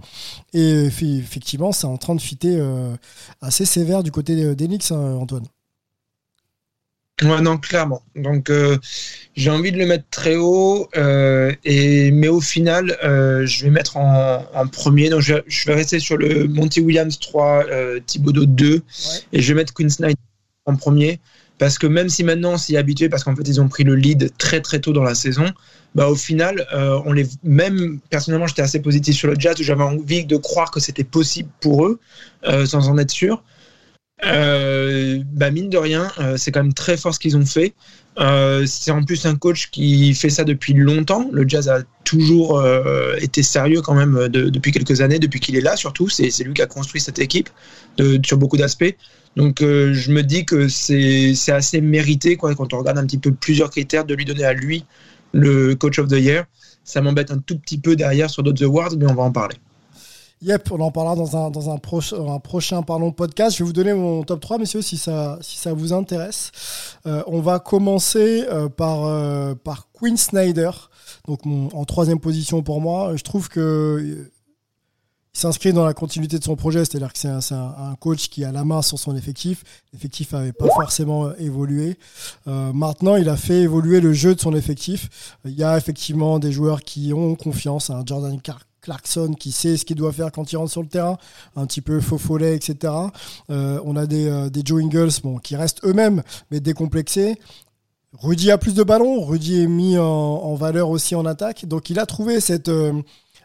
Et 0.51 0.85
effectivement, 0.85 1.71
c'est 1.71 1.85
en 1.85 1.97
train 1.97 2.15
de 2.15 2.21
fitter 2.21 2.57
euh, 2.57 2.95
assez 3.39 3.65
sévère 3.65 4.01
du 4.01 4.11
côté 4.11 4.55
d'Enix, 4.55 4.91
hein, 4.91 5.13
Antoine. 5.21 5.45
Ouais, 7.21 7.39
non, 7.41 7.59
clairement. 7.59 8.01
Donc, 8.15 8.49
euh, 8.49 8.77
j'ai 9.35 9.51
envie 9.51 9.71
de 9.71 9.77
le 9.77 9.85
mettre 9.85 10.05
très 10.09 10.37
haut, 10.37 10.89
euh, 10.97 11.53
et, 11.65 12.09
mais 12.09 12.29
au 12.29 12.41
final, 12.41 12.97
je 13.03 13.63
vais 13.63 13.69
mettre 13.69 13.95
en, 13.97 14.67
premier. 14.71 15.09
Donc, 15.09 15.21
je, 15.21 15.35
vais 15.67 15.75
rester 15.75 15.99
sur 15.99 16.17
le 16.17 16.47
Monty 16.47 16.81
Williams 16.81 17.19
3, 17.19 17.65
Thibodeau 18.07 18.47
2, 18.47 18.81
et 19.33 19.41
je 19.41 19.53
vais 19.53 19.59
mettre 19.59 19.73
Queen 19.75 19.91
Snyder 19.91 20.15
en 20.65 20.75
premier 20.75 21.19
parce 21.59 21.77
que 21.77 21.85
même 21.85 22.09
si 22.09 22.23
maintenant 22.23 22.53
on 22.53 22.57
s'y 22.57 22.77
habitué, 22.77 23.09
parce 23.09 23.23
qu'en 23.23 23.35
fait 23.35 23.47
ils 23.47 23.61
ont 23.61 23.67
pris 23.67 23.83
le 23.83 23.93
lead 23.93 24.31
très 24.37 24.61
très 24.61 24.79
tôt 24.79 24.93
dans 24.93 25.03
la 25.03 25.13
saison, 25.13 25.45
bah 25.93 26.07
au 26.07 26.15
final, 26.15 26.65
euh, 26.73 26.99
on 27.05 27.11
les, 27.11 27.27
même 27.43 27.99
personnellement 28.09 28.47
j'étais 28.47 28.61
assez 28.61 28.81
positif 28.81 29.15
sur 29.15 29.27
le 29.27 29.35
Jazz, 29.37 29.55
j'avais 29.59 29.83
envie 29.83 30.25
de 30.25 30.37
croire 30.37 30.71
que 30.71 30.79
c'était 30.79 31.03
possible 31.03 31.49
pour 31.59 31.85
eux, 31.85 31.99
euh, 32.45 32.65
sans 32.65 32.89
en 32.89 32.97
être 32.97 33.11
sûr. 33.11 33.43
Euh, 34.25 35.19
bah 35.31 35.49
mine 35.49 35.69
de 35.69 35.77
rien, 35.77 36.11
c'est 36.35 36.51
quand 36.51 36.61
même 36.61 36.73
très 36.73 36.97
fort 36.97 37.13
ce 37.13 37.19
qu'ils 37.19 37.37
ont 37.37 37.45
fait. 37.45 37.73
c'est 38.65 38.91
en 38.91 39.03
plus 39.03 39.25
un 39.25 39.35
coach 39.35 39.69
qui 39.71 40.13
fait 40.13 40.29
ça 40.29 40.43
depuis 40.43 40.73
longtemps. 40.73 41.29
Le 41.31 41.47
Jazz 41.47 41.69
a 41.69 41.83
toujours 42.03 42.61
été 43.21 43.43
sérieux 43.43 43.81
quand 43.81 43.95
même 43.95 44.27
depuis 44.27 44.71
quelques 44.71 45.01
années, 45.01 45.19
depuis 45.19 45.39
qu'il 45.39 45.55
est 45.55 45.61
là 45.61 45.75
surtout. 45.77 46.09
C'est 46.09 46.43
lui 46.43 46.53
qui 46.53 46.61
a 46.61 46.67
construit 46.67 46.99
cette 46.99 47.19
équipe 47.19 47.49
de, 47.97 48.19
sur 48.23 48.37
beaucoup 48.37 48.57
d'aspects. 48.57 48.95
Donc 49.35 49.61
euh, 49.61 49.93
je 49.93 50.11
me 50.11 50.23
dis 50.23 50.45
que 50.45 50.67
c'est 50.67 51.33
assez 51.49 51.81
mérité 51.81 52.35
quoi, 52.35 52.55
quand 52.55 52.73
on 52.73 52.79
regarde 52.79 52.97
un 52.97 53.05
petit 53.05 53.17
peu 53.17 53.31
plusieurs 53.31 53.69
critères 53.69 54.05
de 54.05 54.13
lui 54.13 54.25
donner 54.25 54.43
à 54.43 54.53
lui 54.53 54.85
le 55.33 55.75
coach 55.75 55.99
of 55.99 56.07
the 56.07 56.19
year. 56.19 56.45
Ça 56.83 57.01
m'embête 57.01 57.31
un 57.31 57.37
tout 57.37 57.57
petit 57.57 57.77
peu 57.77 57.95
derrière 57.95 58.29
sur 58.29 58.41
d'autres 58.41 58.63
awards, 58.63 58.95
mais 58.97 59.05
on 59.05 59.13
va 59.13 59.23
en 59.23 59.31
parler. 59.31 59.55
Yep, 60.41 60.71
on 60.71 60.79
en 60.79 60.91
parlera 60.91 61.15
dans 61.15 61.35
un, 61.35 61.49
dans 61.49 61.69
un, 61.69 61.75
un 61.75 62.39
prochain 62.39 62.81
parlons, 62.81 63.11
podcast. 63.11 63.57
Je 63.57 63.63
vais 63.63 63.67
vous 63.67 63.73
donner 63.73 63.93
mon 63.93 64.23
top 64.23 64.39
3, 64.39 64.57
messieurs, 64.57 64.81
si 64.81 64.97
ça, 64.97 65.37
si 65.41 65.57
ça 65.57 65.73
vous 65.73 65.91
intéresse. 65.91 66.51
Euh, 67.05 67.23
on 67.27 67.41
va 67.41 67.59
commencer 67.59 68.45
euh, 68.47 68.69
par, 68.69 69.55
par 69.57 69.89
Quinn 69.91 70.15
Snyder, 70.15 70.71
donc 71.27 71.41
en 71.45 71.83
troisième 71.85 72.19
position 72.19 72.63
pour 72.63 72.79
moi. 72.79 73.15
Je 73.15 73.23
trouve 73.23 73.49
que 73.49 74.29
il 75.35 75.39
s'inscrit 75.39 75.73
dans 75.73 75.85
la 75.85 75.93
continuité 75.93 76.39
de 76.39 76.43
son 76.43 76.55
projet, 76.55 76.79
c'est-à-dire 76.79 77.13
que 77.13 77.19
c'est 77.19 77.53
un, 77.53 77.95
coach 77.99 78.29
qui 78.29 78.43
a 78.43 78.51
la 78.51 78.65
main 78.65 78.81
sur 78.81 78.97
son 78.97 79.15
effectif. 79.15 79.63
L'effectif 79.93 80.33
n'avait 80.33 80.53
pas 80.53 80.67
forcément 80.67 81.27
euh, 81.27 81.33
évolué. 81.37 81.97
Euh, 82.47 82.73
maintenant, 82.73 83.15
il 83.15 83.29
a 83.29 83.37
fait 83.37 83.61
évoluer 83.61 84.01
le 84.01 84.11
jeu 84.11 84.33
de 84.33 84.39
son 84.39 84.55
effectif. 84.55 85.37
Il 85.45 85.53
y 85.53 85.63
a 85.63 85.77
effectivement 85.77 86.39
des 86.39 86.51
joueurs 86.51 86.81
qui 86.81 87.13
ont 87.13 87.35
confiance. 87.35 87.89
Un 87.89 88.03
Jordan 88.05 88.41
Clarkson 88.81 89.33
qui 89.37 89.51
sait 89.51 89.77
ce 89.77 89.85
qu'il 89.85 89.97
doit 89.97 90.11
faire 90.11 90.31
quand 90.31 90.51
il 90.51 90.57
rentre 90.57 90.71
sur 90.71 90.81
le 90.81 90.87
terrain, 90.87 91.17
un 91.55 91.65
petit 91.65 91.81
peu 91.81 91.99
faux 91.99 92.17
follet, 92.17 92.55
etc. 92.55 92.93
Euh, 93.49 93.79
on 93.85 93.95
a 93.95 94.05
des, 94.05 94.49
des 94.49 94.61
Joe 94.63 94.83
Ingles 94.83 95.11
qui 95.43 95.55
restent 95.55 95.83
eux-mêmes, 95.85 96.23
mais 96.51 96.59
décomplexés. 96.59 97.37
Rudy 98.13 98.49
a 98.49 98.57
plus 98.57 98.73
de 98.73 98.83
ballons, 98.83 99.23
Rudy 99.23 99.61
est 99.61 99.67
mis 99.67 99.97
en, 99.97 100.55
valeur 100.55 100.89
aussi 100.89 101.13
en 101.13 101.25
attaque. 101.25 101.65
Donc 101.65 101.89
il 101.89 101.99
a 101.99 102.05
trouvé 102.05 102.39
cette 102.39 102.71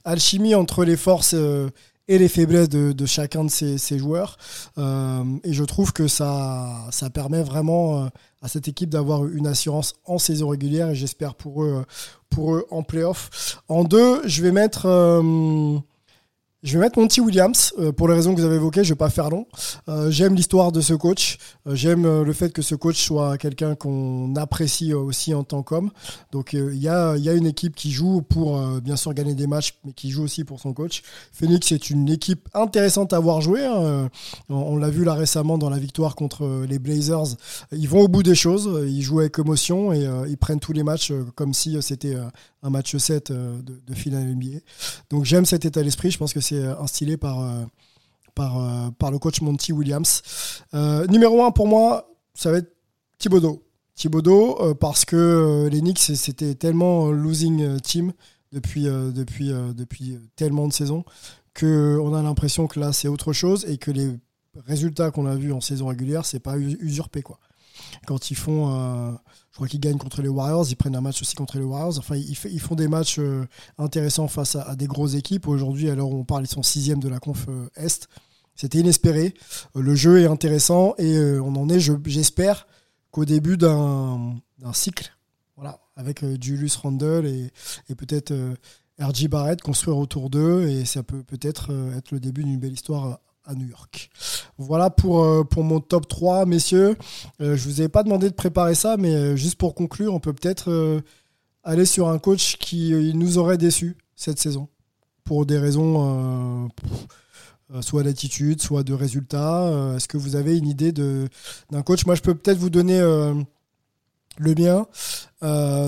alchimie 0.05 0.55
entre 0.55 0.85
les 0.85 0.97
forces 0.97 1.35
euh, 1.35 1.71
et 2.07 2.19
les 2.19 2.29
faiblesses 2.29 2.69
de, 2.69 3.07
chacun 3.07 3.45
de 3.45 3.51
ces, 3.51 3.99
joueurs. 3.99 4.37
Euh, 4.77 5.25
et 5.43 5.55
je 5.55 5.65
trouve 5.65 5.93
que 5.93 6.07
ça, 6.07 6.91
permet 7.15 7.43
vraiment 7.43 8.05
euh, 8.05 8.09
à 8.45 8.49
cette 8.49 8.69
équipe 8.69 8.91
d'avoir 8.91 9.27
une 9.27 9.47
assurance 9.47 9.95
en 10.05 10.19
saison 10.19 10.49
régulière 10.49 10.91
et 10.91 10.95
j'espère 10.95 11.35
pour 11.35 11.65
eux, 11.65 11.87
pour 12.29 12.55
eux 12.55 12.67
en 12.71 12.83
playoff. 12.83 13.63
En 13.69 13.85
deux, 13.85 14.21
je 14.29 14.43
vais 14.43 14.53
mettre 14.53 14.87
je 16.65 16.79
vais 16.79 16.85
mettre 16.85 16.99
Monty 16.99 17.21
Williams 17.21 17.75
euh, 17.79 17.93
pour 17.93 18.09
les 18.09 18.15
raisons 18.15 18.35
que 18.35 18.41
vous 18.41 18.47
avez 18.47 18.57
évoquées. 18.57 18.85
Je 18.85 18.89
vais 18.89 18.99
pas 18.99 19.11
faire 19.11 19.29
long. 19.29 19.47
Euh, 19.91 20.11
j'aime 20.11 20.35
l'histoire 20.35 20.73
de 20.73 20.81
ce 20.81 20.95
coach. 20.95 21.37
Euh, 21.67 21.75
j'aime 21.75 22.23
le 22.23 22.33
fait 22.33 22.55
que 22.55 22.63
ce 22.63 22.75
coach 22.75 22.97
soit 23.05 23.37
quelqu'un 23.37 23.75
qu'on 23.75 24.35
apprécie 24.35 24.95
aussi 24.95 25.35
en 25.35 25.45
tant 25.45 25.63
qu'homme. 25.63 25.91
Donc 26.33 26.55
il 26.55 26.79
y 26.79 26.89
a, 26.89 27.17
y 27.19 27.29
a 27.29 27.35
une 27.35 27.47
équipe 27.47 27.75
qui 27.75 27.93
joue 27.93 28.23
pour 28.23 28.59
bien 28.81 28.97
sûr 28.97 29.13
gagner 29.13 29.35
des 29.35 29.47
matchs, 29.47 29.75
mais 29.85 29.93
qui 29.93 30.11
joue 30.11 30.23
aussi 30.23 30.45
pour 30.45 30.59
son 30.59 30.73
coach. 30.73 31.03
Phoenix 31.33 31.71
est 31.71 31.91
une 31.91 32.09
équipe 32.09 32.49
intéressante 32.55 33.13
à 33.13 33.19
voir 33.19 33.43
jouer. 33.43 33.67
Hein. 33.67 34.09
On, 34.49 34.79
l'a 34.79 34.89
vu 34.89 35.05
là 35.05 35.13
récemment 35.13 35.59
dans 35.59 35.69
la 35.69 35.79
victoire 35.79 36.15
contre 36.15 36.65
les 36.67 36.79
Blazers. 36.79 37.37
Ils 37.73 37.89
vont 37.89 38.01
au 38.01 38.09
bout 38.09 38.23
des 38.23 38.35
choses. 38.35 38.71
Ils 38.87 39.03
jouent 39.03 39.21
avec 39.21 39.39
émotion 39.39 39.93
et 39.93 40.09
ils 40.29 40.39
prennent 40.39 40.61
tous 40.61 40.73
les 40.73 40.83
matchs 40.83 41.13
comme 41.35 41.53
si 41.53 41.77
c'était 41.83 42.17
un 42.65 42.71
match 42.71 42.97
7 42.97 43.31
de, 43.31 43.81
de 43.87 43.95
finale 43.95 44.25
NBA. 44.35 44.59
Donc 45.11 45.25
j'aime 45.25 45.45
cet 45.45 45.65
état 45.65 45.83
d'esprit. 45.83 46.11
Je 46.11 46.19
pense 46.19 46.33
que 46.33 46.41
c'est 46.41 46.57
euh, 46.57 46.77
instillé 46.81 47.17
par, 47.17 47.41
euh, 47.41 47.65
par, 48.35 48.59
euh, 48.59 48.91
par 48.99 49.11
le 49.13 49.19
coach 49.19 49.41
Monty 49.43 49.73
Williams. 49.73 50.23
numéro 51.09 51.45
1 51.45 51.53
pour 51.53 51.69
moi, 51.69 52.11
ça 52.35 52.51
va 52.51 52.59
être 52.59 52.73
Thibodeau. 53.19 53.63
Thibodeau, 53.95 54.75
parce 54.81 55.05
que 55.05 55.69
les 55.71 55.81
Knicks, 55.81 56.01
c'était 56.01 56.57
tellement 56.57 57.13
losing 57.13 57.81
team 57.81 58.13
depuis, 58.51 58.85
depuis, 58.85 59.51
depuis 59.51 60.19
tellement 60.35 60.67
de 60.67 60.73
saisons 60.73 61.05
qu'on 61.57 62.13
a 62.13 62.23
l'impression 62.23 62.67
que 62.67 62.81
là, 62.81 62.93
c'est 62.93 63.07
autre 63.07 63.33
chose 63.33 63.65
et 63.69 63.79
que 63.79 63.93
les 63.93 64.11
résultats 64.67 65.13
qu'on 65.13 65.27
a 65.27 65.37
vus 65.37 65.53
en 65.53 65.61
saison 65.61 65.87
régulière, 65.87 66.27
c'est 66.27 66.41
pas 66.41 66.59
usurpé. 66.59 67.23
Quoi. 67.23 67.39
Quand 68.07 68.31
ils 68.31 68.37
font 68.37 69.19
je 69.55 69.59
crois 69.59 69.69
qu'ils 69.69 69.79
gagnent 69.79 69.99
contre 69.99 70.21
les 70.21 70.29
Warriors, 70.29 70.67
ils 70.69 70.75
prennent 70.75 70.97
un 70.97 71.01
match 71.01 71.23
aussi 71.23 71.37
contre 71.37 71.59
les 71.59 71.65
Warriors. 71.65 71.97
Enfin, 71.99 72.17
ils, 72.17 72.35
font 72.35 72.75
des 72.75 72.89
matchs 72.89 73.21
euh, 73.21 73.47
intéressants 73.79 74.27
face 74.27 74.57
à, 74.57 74.75
des 74.75 74.89
grosses 74.89 75.15
équipes. 75.15 75.47
Aujourd'hui, 75.47 75.89
alors 75.91 76.13
on 76.13 76.25
parle, 76.25 76.43
ils 76.43 76.49
sont 76.49 76.65
sixième 76.65 76.99
de 76.99 77.09
la 77.09 77.21
conf 77.21 77.47
euh, 77.49 77.69
Est. 77.77 78.09
c'était 78.57 78.79
inespéré. 78.79 79.33
Euh, 79.77 79.81
le 79.81 79.95
jeu 79.95 80.21
est 80.21 80.27
intéressant 80.27 80.95
et 80.99 81.17
on 81.39 81.55
en 81.55 81.69
est, 81.69 81.79
je- 81.79 81.93
j'espère, 82.05 82.67
qu'au 83.13 83.25
début 83.25 83.57
d'un 83.57 84.35
cycle, 84.73 85.17
voilà, 85.55 85.79
avec 85.95 86.25
Julius 86.43 86.75
Randle 86.75 87.25
et, 87.25 87.53
et 87.89 87.95
peut-être 87.95 88.35
RJ 88.99 89.29
Barrett 89.29 89.63
construire 89.63 89.99
autour 89.99 90.31
d'eux 90.31 90.67
et 90.67 90.85
ça 90.85 91.05
peut 91.05 91.23
peut-être 91.23 91.71
être 91.97 92.11
le 92.11 92.19
début 92.19 92.43
d'une 92.43 92.59
belle 92.59 92.73
histoire 92.73 93.21
à 93.47 93.55
New 93.55 93.67
York. 93.67 94.11
Voilà 94.59 94.91
pour, 94.91 95.23
euh, 95.25 95.45
mon 95.57 95.81
top 95.81 96.09
3, 96.09 96.47
messieurs. 96.47 96.97
Euh, 97.41 97.57
je 97.57 97.65
vous 97.65 97.83
ai 97.83 97.89
pas 97.89 98.03
demandé 98.03 98.29
de 98.31 98.35
préparer 98.35 98.75
ça, 98.75 98.97
mais 98.97 99.15
euh, 99.15 99.37
juste 99.37 99.57
pour 99.57 99.75
conclure, 99.75 100.15
on 100.15 100.21
peut 100.21 100.33
peut-être 100.33 101.03
aller 101.63 101.87
sur 101.87 102.09
un 102.09 102.19
coach 102.19 102.57
qui 102.59 102.93
nous 103.15 103.39
aurait 103.39 103.59
déçus 103.59 103.97
cette 104.17 104.39
saison 104.39 104.69
pour 105.25 105.47
des 105.47 105.59
raisons 105.59 106.71
soit 107.81 108.03
d'attitude, 108.03 108.61
soit 108.61 108.83
de 108.83 108.93
résultats. 108.93 109.95
Est-ce 109.97 110.07
que 110.07 110.19
vous 110.19 110.37
avez 110.37 110.59
une 110.59 110.69
idée 110.69 110.93
d'un 110.93 111.83
coach? 111.83 112.05
Moi, 112.05 112.15
je 112.15 112.21
peux 112.21 112.35
peut-être 112.35 112.59
vous 112.59 112.69
donner 112.69 113.01
le 113.01 114.55
mien. 114.55 114.87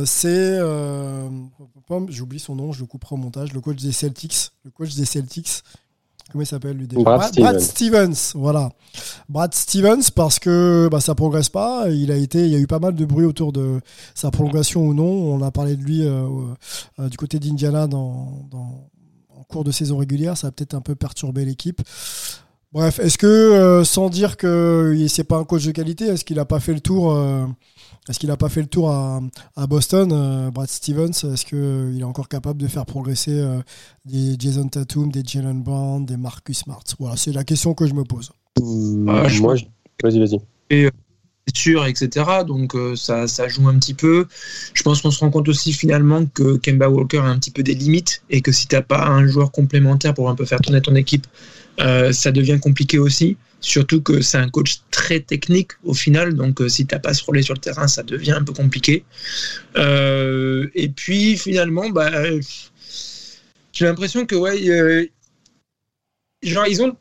C'est 0.07 0.59
j'oublie 2.09 2.41
son 2.41 2.55
nom, 2.55 2.73
je 2.73 2.81
le 2.81 2.87
couperai 2.87 3.15
au 3.15 3.19
montage. 3.19 3.53
Le 3.53 3.61
coach 3.61 3.77
des 3.83 3.93
Celtics, 3.93 4.53
le 4.65 4.71
coach 4.71 4.95
des 4.95 5.05
Celtics. 5.05 5.63
Comment 6.33 6.43
il 6.43 6.47
s'appelle 6.47 6.77
lui 6.77 6.89
déjà 6.89 7.03
Brad 7.03 7.35
Brad 7.37 7.61
Stevens. 7.61 8.15
Stevens, 8.15 8.41
voilà. 8.41 8.71
Brad 9.29 9.55
Stevens 9.55 10.11
parce 10.15 10.39
que 10.39 10.89
bah, 10.91 11.01
ça 11.01 11.15
progresse 11.15 11.49
pas. 11.49 11.89
Il 11.91 12.11
a 12.11 12.17
été, 12.17 12.45
il 12.45 12.51
y 12.53 12.57
a 12.57 12.59
eu 12.59 12.67
pas 12.67 12.81
mal 12.81 12.95
de 12.95 13.05
bruit 13.05 13.25
autour 13.25 13.53
de 13.53 13.81
sa 14.15 14.31
prolongation 14.31 14.83
ou 14.87 14.93
non. 14.95 15.05
On 15.05 15.41
a 15.43 15.51
parlé 15.53 15.77
de 15.77 15.83
lui 15.83 16.03
euh, 16.05 16.27
euh, 16.99 17.09
du 17.09 17.17
côté 17.17 17.39
d'Indiana 17.39 17.87
dans, 17.87 18.47
dans- 18.51 18.89
en 19.39 19.43
cours 19.49 19.63
de 19.65 19.71
saison 19.71 19.99
régulière. 19.99 20.37
Ça 20.37 20.49
a 20.49 20.51
peut-être 20.51 20.75
un 20.75 20.81
peu 20.81 20.97
perturbé 20.97 21.45
l'équipe. 21.45 21.81
Bref, 22.73 22.99
est-ce 22.99 23.17
que 23.17 23.27
euh, 23.27 23.85
sans 23.85 24.11
dire 24.11 24.37
que 24.37 24.95
c'est 25.09 25.25
pas 25.25 25.37
un 25.39 25.45
coach 25.45 25.65
de 25.65 25.71
qualité, 25.71 26.07
est-ce 26.07 26.25
qu'il 26.25 26.39
a 26.39 26.45
pas 26.45 26.61
fait 26.61 26.75
le 26.75 26.81
tour 26.81 27.13
euh, 27.13 27.47
Est-ce 28.09 28.19
qu'il 28.19 28.31
a 28.31 28.37
pas 28.37 28.49
fait 28.49 28.61
le 28.61 28.67
tour 28.67 28.91
à, 28.91 29.21
à 29.55 29.67
Boston, 29.67 30.11
euh, 30.13 30.51
Brad 30.51 30.69
Stevens? 30.69 31.13
Est-ce 31.33 31.47
qu'il 31.47 31.99
est 32.01 32.05
encore 32.05 32.29
capable 32.29 32.61
de 32.61 32.67
faire 32.67 32.85
progresser 32.85 33.39
euh, 33.39 33.61
des 34.05 34.37
Jason 34.39 34.69
Tatum, 34.69 35.11
des 35.11 35.23
Jalen 35.25 35.63
Brown, 35.63 36.05
des 36.05 36.17
Marcus 36.17 36.59
Smart? 36.59 36.83
Voilà, 36.99 37.17
c'est 37.17 37.33
la 37.33 37.45
question 37.45 37.73
que 37.73 37.87
je 37.87 37.95
me 37.95 38.05
pose. 38.05 38.31
Je 39.29 39.41
Moi, 39.43 39.57
je- 39.57 39.65
vas-y, 40.03 40.19
vas-y. 40.19 40.91
Sûr, 41.55 41.87
etc. 41.87 42.27
Donc 42.47 42.75
euh, 42.75 42.97
ça, 42.97 43.27
ça 43.29 43.49
joue 43.49 43.69
un 43.69 43.79
petit 43.79 43.95
peu. 43.95 44.27
Je 44.75 44.83
pense 44.83 45.03
qu'on 45.03 45.11
se 45.11 45.21
rend 45.21 45.31
compte 45.31 45.49
aussi 45.49 45.73
finalement 45.73 46.27
que 46.27 46.57
Kemba 46.57 46.89
Walker 46.89 47.19
a 47.19 47.25
un 47.25 47.39
petit 47.39 47.51
peu 47.51 47.63
des 47.63 47.75
limites 47.75 48.23
et 48.31 48.41
que 48.41 48.53
si 48.53 48.67
t'as 48.67 48.83
pas 48.83 49.07
un 49.07 49.27
joueur 49.27 49.53
complémentaire 49.53 50.15
pour 50.15 50.29
un 50.29 50.35
peu 50.35 50.45
faire 50.45 50.61
tourner 50.61 50.81
ton 50.81 50.95
équipe, 50.95 51.27
euh, 51.81 52.13
ça 52.13 52.33
devient 52.33 52.59
compliqué 52.61 52.99
aussi. 52.99 53.37
Surtout 53.61 54.03
que 54.03 54.21
c'est 54.21 54.39
un 54.39 54.49
coach 54.49 54.81
très 54.91 55.21
technique 55.21 55.73
au 55.85 55.95
final, 55.95 56.35
donc 56.35 56.61
euh, 56.61 56.69
si 56.69 56.87
t'as 56.87 56.99
pas 56.99 57.15
ce 57.15 57.25
relais 57.25 57.43
sur 57.43 57.55
le 57.55 57.61
terrain, 57.61 57.89
ça 57.89 58.03
devient 58.03 58.33
un 58.33 58.45
peu 58.45 58.53
compliqué. 58.53 59.05
Euh, 59.77 60.69
et 60.75 60.89
puis 60.89 61.37
finalement, 61.37 61.89
bah, 61.91 62.11
j'ai 63.73 63.87
l'impression 63.87 64.27
que 64.27 64.37
ouais, 64.37 65.11
genre 66.43 66.67
ils 66.67 66.83
ont 66.83 66.97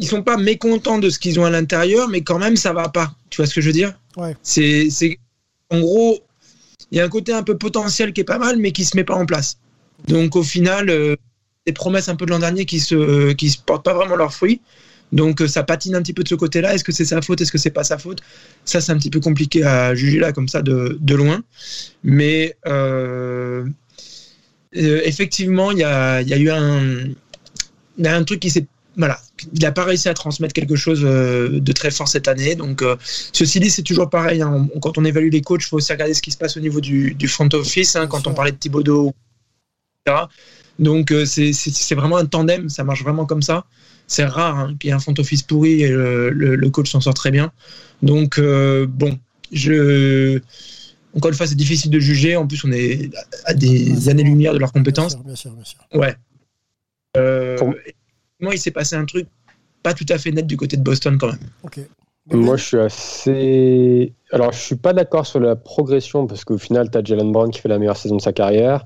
ils 0.00 0.06
sont 0.06 0.22
pas 0.22 0.36
mécontents 0.36 0.98
de 0.98 1.10
ce 1.10 1.18
qu'ils 1.18 1.40
ont 1.40 1.44
à 1.44 1.50
l'intérieur, 1.50 2.08
mais 2.08 2.22
quand 2.22 2.38
même 2.38 2.56
ça 2.56 2.72
va 2.72 2.88
pas. 2.88 3.14
Tu 3.38 3.42
vois 3.42 3.46
ce 3.46 3.54
que 3.54 3.60
je 3.60 3.66
veux 3.66 3.72
dire 3.72 3.92
Ouais. 4.16 4.36
C'est, 4.42 4.90
c'est, 4.90 5.20
en 5.70 5.78
gros, 5.78 6.18
il 6.90 6.98
y 6.98 7.00
a 7.00 7.04
un 7.04 7.08
côté 7.08 7.32
un 7.32 7.44
peu 7.44 7.56
potentiel 7.56 8.12
qui 8.12 8.22
est 8.22 8.24
pas 8.24 8.40
mal, 8.40 8.56
mais 8.56 8.72
qui 8.72 8.84
se 8.84 8.96
met 8.96 9.04
pas 9.04 9.14
en 9.14 9.26
place. 9.26 9.58
Donc 10.08 10.34
au 10.34 10.42
final, 10.42 10.90
euh, 10.90 11.14
des 11.64 11.72
promesses 11.72 12.08
un 12.08 12.16
peu 12.16 12.26
de 12.26 12.32
l'an 12.32 12.40
dernier 12.40 12.64
qui 12.64 12.80
se, 12.80 13.30
qui 13.34 13.50
se 13.50 13.58
portent 13.58 13.84
pas 13.84 13.94
vraiment 13.94 14.16
leurs 14.16 14.34
fruits. 14.34 14.60
Donc 15.12 15.40
euh, 15.40 15.46
ça 15.46 15.62
patine 15.62 15.94
un 15.94 16.02
petit 16.02 16.14
peu 16.14 16.24
de 16.24 16.28
ce 16.28 16.34
côté-là. 16.34 16.74
Est-ce 16.74 16.82
que 16.82 16.90
c'est 16.90 17.04
sa 17.04 17.22
faute? 17.22 17.40
Est-ce 17.40 17.52
que 17.52 17.58
c'est 17.58 17.70
pas 17.70 17.84
sa 17.84 17.96
faute? 17.96 18.22
Ça, 18.64 18.80
c'est 18.80 18.90
un 18.90 18.98
petit 18.98 19.10
peu 19.10 19.20
compliqué 19.20 19.62
à 19.62 19.94
juger 19.94 20.18
là 20.18 20.32
comme 20.32 20.48
ça 20.48 20.60
de, 20.60 20.98
de 21.00 21.14
loin. 21.14 21.44
Mais 22.02 22.56
euh, 22.66 23.64
euh, 24.74 25.00
effectivement, 25.04 25.70
il 25.70 25.78
y 25.78 25.84
a, 25.84 26.22
il 26.22 26.28
y 26.28 26.34
a 26.34 26.38
eu 26.38 26.50
un, 26.50 27.04
y 27.98 28.08
a 28.08 28.16
un 28.16 28.24
truc 28.24 28.40
qui 28.40 28.50
s'est 28.50 28.66
voilà, 28.96 29.20
il 29.52 29.60
n'a 29.60 29.72
pas 29.72 29.84
réussi 29.84 30.08
à 30.08 30.14
transmettre 30.14 30.52
quelque 30.52 30.76
chose 30.76 31.00
euh, 31.04 31.60
de 31.60 31.72
très 31.72 31.90
fort 31.90 32.08
cette 32.08 32.28
année. 32.28 32.54
Donc, 32.54 32.82
euh, 32.82 32.96
ceci 33.32 33.60
dit, 33.60 33.70
c'est 33.70 33.82
toujours 33.82 34.10
pareil. 34.10 34.42
hein. 34.42 34.68
Quand 34.80 34.98
on 34.98 35.04
évalue 35.04 35.30
les 35.30 35.42
coachs, 35.42 35.62
il 35.62 35.66
faut 35.66 35.76
aussi 35.76 35.92
regarder 35.92 36.14
ce 36.14 36.22
qui 36.22 36.30
se 36.30 36.36
passe 36.36 36.56
au 36.56 36.60
niveau 36.60 36.80
du, 36.80 37.14
du 37.14 37.28
front 37.28 37.48
office. 37.52 37.96
hein, 37.96 38.06
quand 38.06 38.26
on 38.26 38.34
parlait 38.34 38.52
de 38.52 38.56
Thibodeau, 38.56 39.12
etc. 40.06 40.24
Donc, 40.78 41.10
euh, 41.12 41.24
c'est- 41.24 41.52
vraiment 41.94 42.16
un 42.18 42.26
tandem. 42.26 42.68
Ça 42.68 42.84
marche 42.84 43.02
vraiment 43.02 43.26
comme 43.26 43.42
ça. 43.42 43.64
C'est 44.06 44.24
rare 44.24 44.58
hein, 44.58 44.76
qu'il 44.78 44.88
y 44.88 44.90
ait 44.90 44.94
un 44.94 45.00
front 45.00 45.14
office 45.18 45.42
pourri 45.42 45.82
et 45.82 45.88
le, 45.88 46.30
le- 46.30 46.54
le 46.56 46.70
coach 46.70 46.90
s'en 46.90 47.00
sort 47.00 47.14
très 47.14 47.30
bien. 47.30 47.52
Donc, 48.02 48.38
euh, 48.38 48.86
bon, 48.88 49.18
je. 49.52 50.40
Encore 51.16 51.30
une 51.30 51.36
fois, 51.36 51.46
c'est 51.46 51.54
difficile 51.56 51.90
de 51.90 51.98
juger. 51.98 52.36
En 52.36 52.46
plus, 52.46 52.62
on 52.64 52.70
est 52.72 53.10
à 53.44 53.54
des 53.54 53.94
c'est 53.96 54.10
années-lumière 54.10 54.52
de 54.54 54.58
leurs 54.58 54.72
Bien 54.72 54.80
compétences. 54.82 55.12
sûr, 55.12 55.24
bien 55.24 55.34
sûr, 55.36 55.50
bien 55.52 55.64
sûr. 55.64 55.78
Ouais. 55.94 56.14
Euh, 57.16 57.56
Pour- 57.56 57.74
il 58.52 58.58
s'est 58.58 58.70
passé 58.70 58.96
un 58.96 59.04
truc 59.04 59.26
pas 59.82 59.94
tout 59.94 60.06
à 60.08 60.18
fait 60.18 60.30
net 60.32 60.46
du 60.46 60.56
côté 60.56 60.76
de 60.76 60.82
Boston 60.82 61.18
quand 61.18 61.28
même. 61.28 61.38
Moi, 62.30 62.56
je 62.56 62.64
suis 62.64 62.78
assez. 62.78 64.12
Alors, 64.32 64.52
je 64.52 64.58
suis 64.58 64.76
pas 64.76 64.92
d'accord 64.92 65.26
sur 65.26 65.40
la 65.40 65.56
progression 65.56 66.26
parce 66.26 66.44
qu'au 66.44 66.58
final, 66.58 66.90
tu 66.90 66.98
as 66.98 67.02
Jalen 67.02 67.32
Brown 67.32 67.50
qui 67.50 67.60
fait 67.60 67.68
la 67.68 67.78
meilleure 67.78 67.96
saison 67.96 68.16
de 68.16 68.20
sa 68.22 68.32
carrière. 68.32 68.84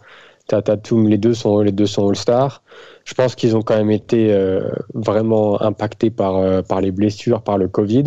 Tu 0.49 0.55
as 0.55 0.63
Tatum, 0.63 1.09
les 1.09 1.19
deux 1.19 1.35
sont, 1.35 1.61
les 1.61 1.73
deux 1.73 1.87
sont 1.87 2.09
All-Stars. 2.09 2.63
Je 3.05 3.15
pense 3.15 3.35
qu'ils 3.35 3.57
ont 3.57 3.63
quand 3.63 3.77
même 3.77 3.91
été 3.91 4.33
euh, 4.33 4.69
vraiment 4.95 5.61
impactés 5.61 6.11
par, 6.11 6.37
euh, 6.37 6.63
par 6.63 6.81
les 6.81 6.93
blessures, 6.93 7.43
par 7.43 7.59
le 7.59 7.69
Covid. 7.69 8.05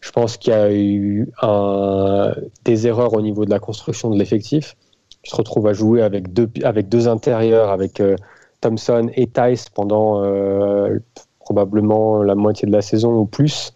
Je 0.00 0.10
pense 0.12 0.36
qu'il 0.36 0.52
y 0.52 0.56
a 0.56 0.72
eu 0.72 1.28
un- 1.42 2.34
des 2.64 2.86
erreurs 2.86 3.14
au 3.14 3.20
niveau 3.20 3.44
de 3.44 3.50
la 3.50 3.58
construction 3.58 4.10
de 4.10 4.18
l'effectif. 4.18 4.76
Tu 5.22 5.32
te 5.32 5.36
retrouves 5.36 5.66
à 5.66 5.72
jouer 5.72 6.02
avec 6.02 6.32
deux, 6.32 6.48
avec 6.62 6.88
deux 6.88 7.08
intérieurs, 7.08 7.70
avec 7.70 7.98
euh, 7.98 8.14
Thompson 8.60 9.10
et 9.14 9.26
Tice 9.26 9.68
pendant 9.68 10.22
euh, 10.22 10.98
probablement 11.40 12.22
la 12.22 12.34
moitié 12.34 12.66
de 12.66 12.72
la 12.72 12.82
saison 12.82 13.14
ou 13.16 13.26
plus. 13.26 13.74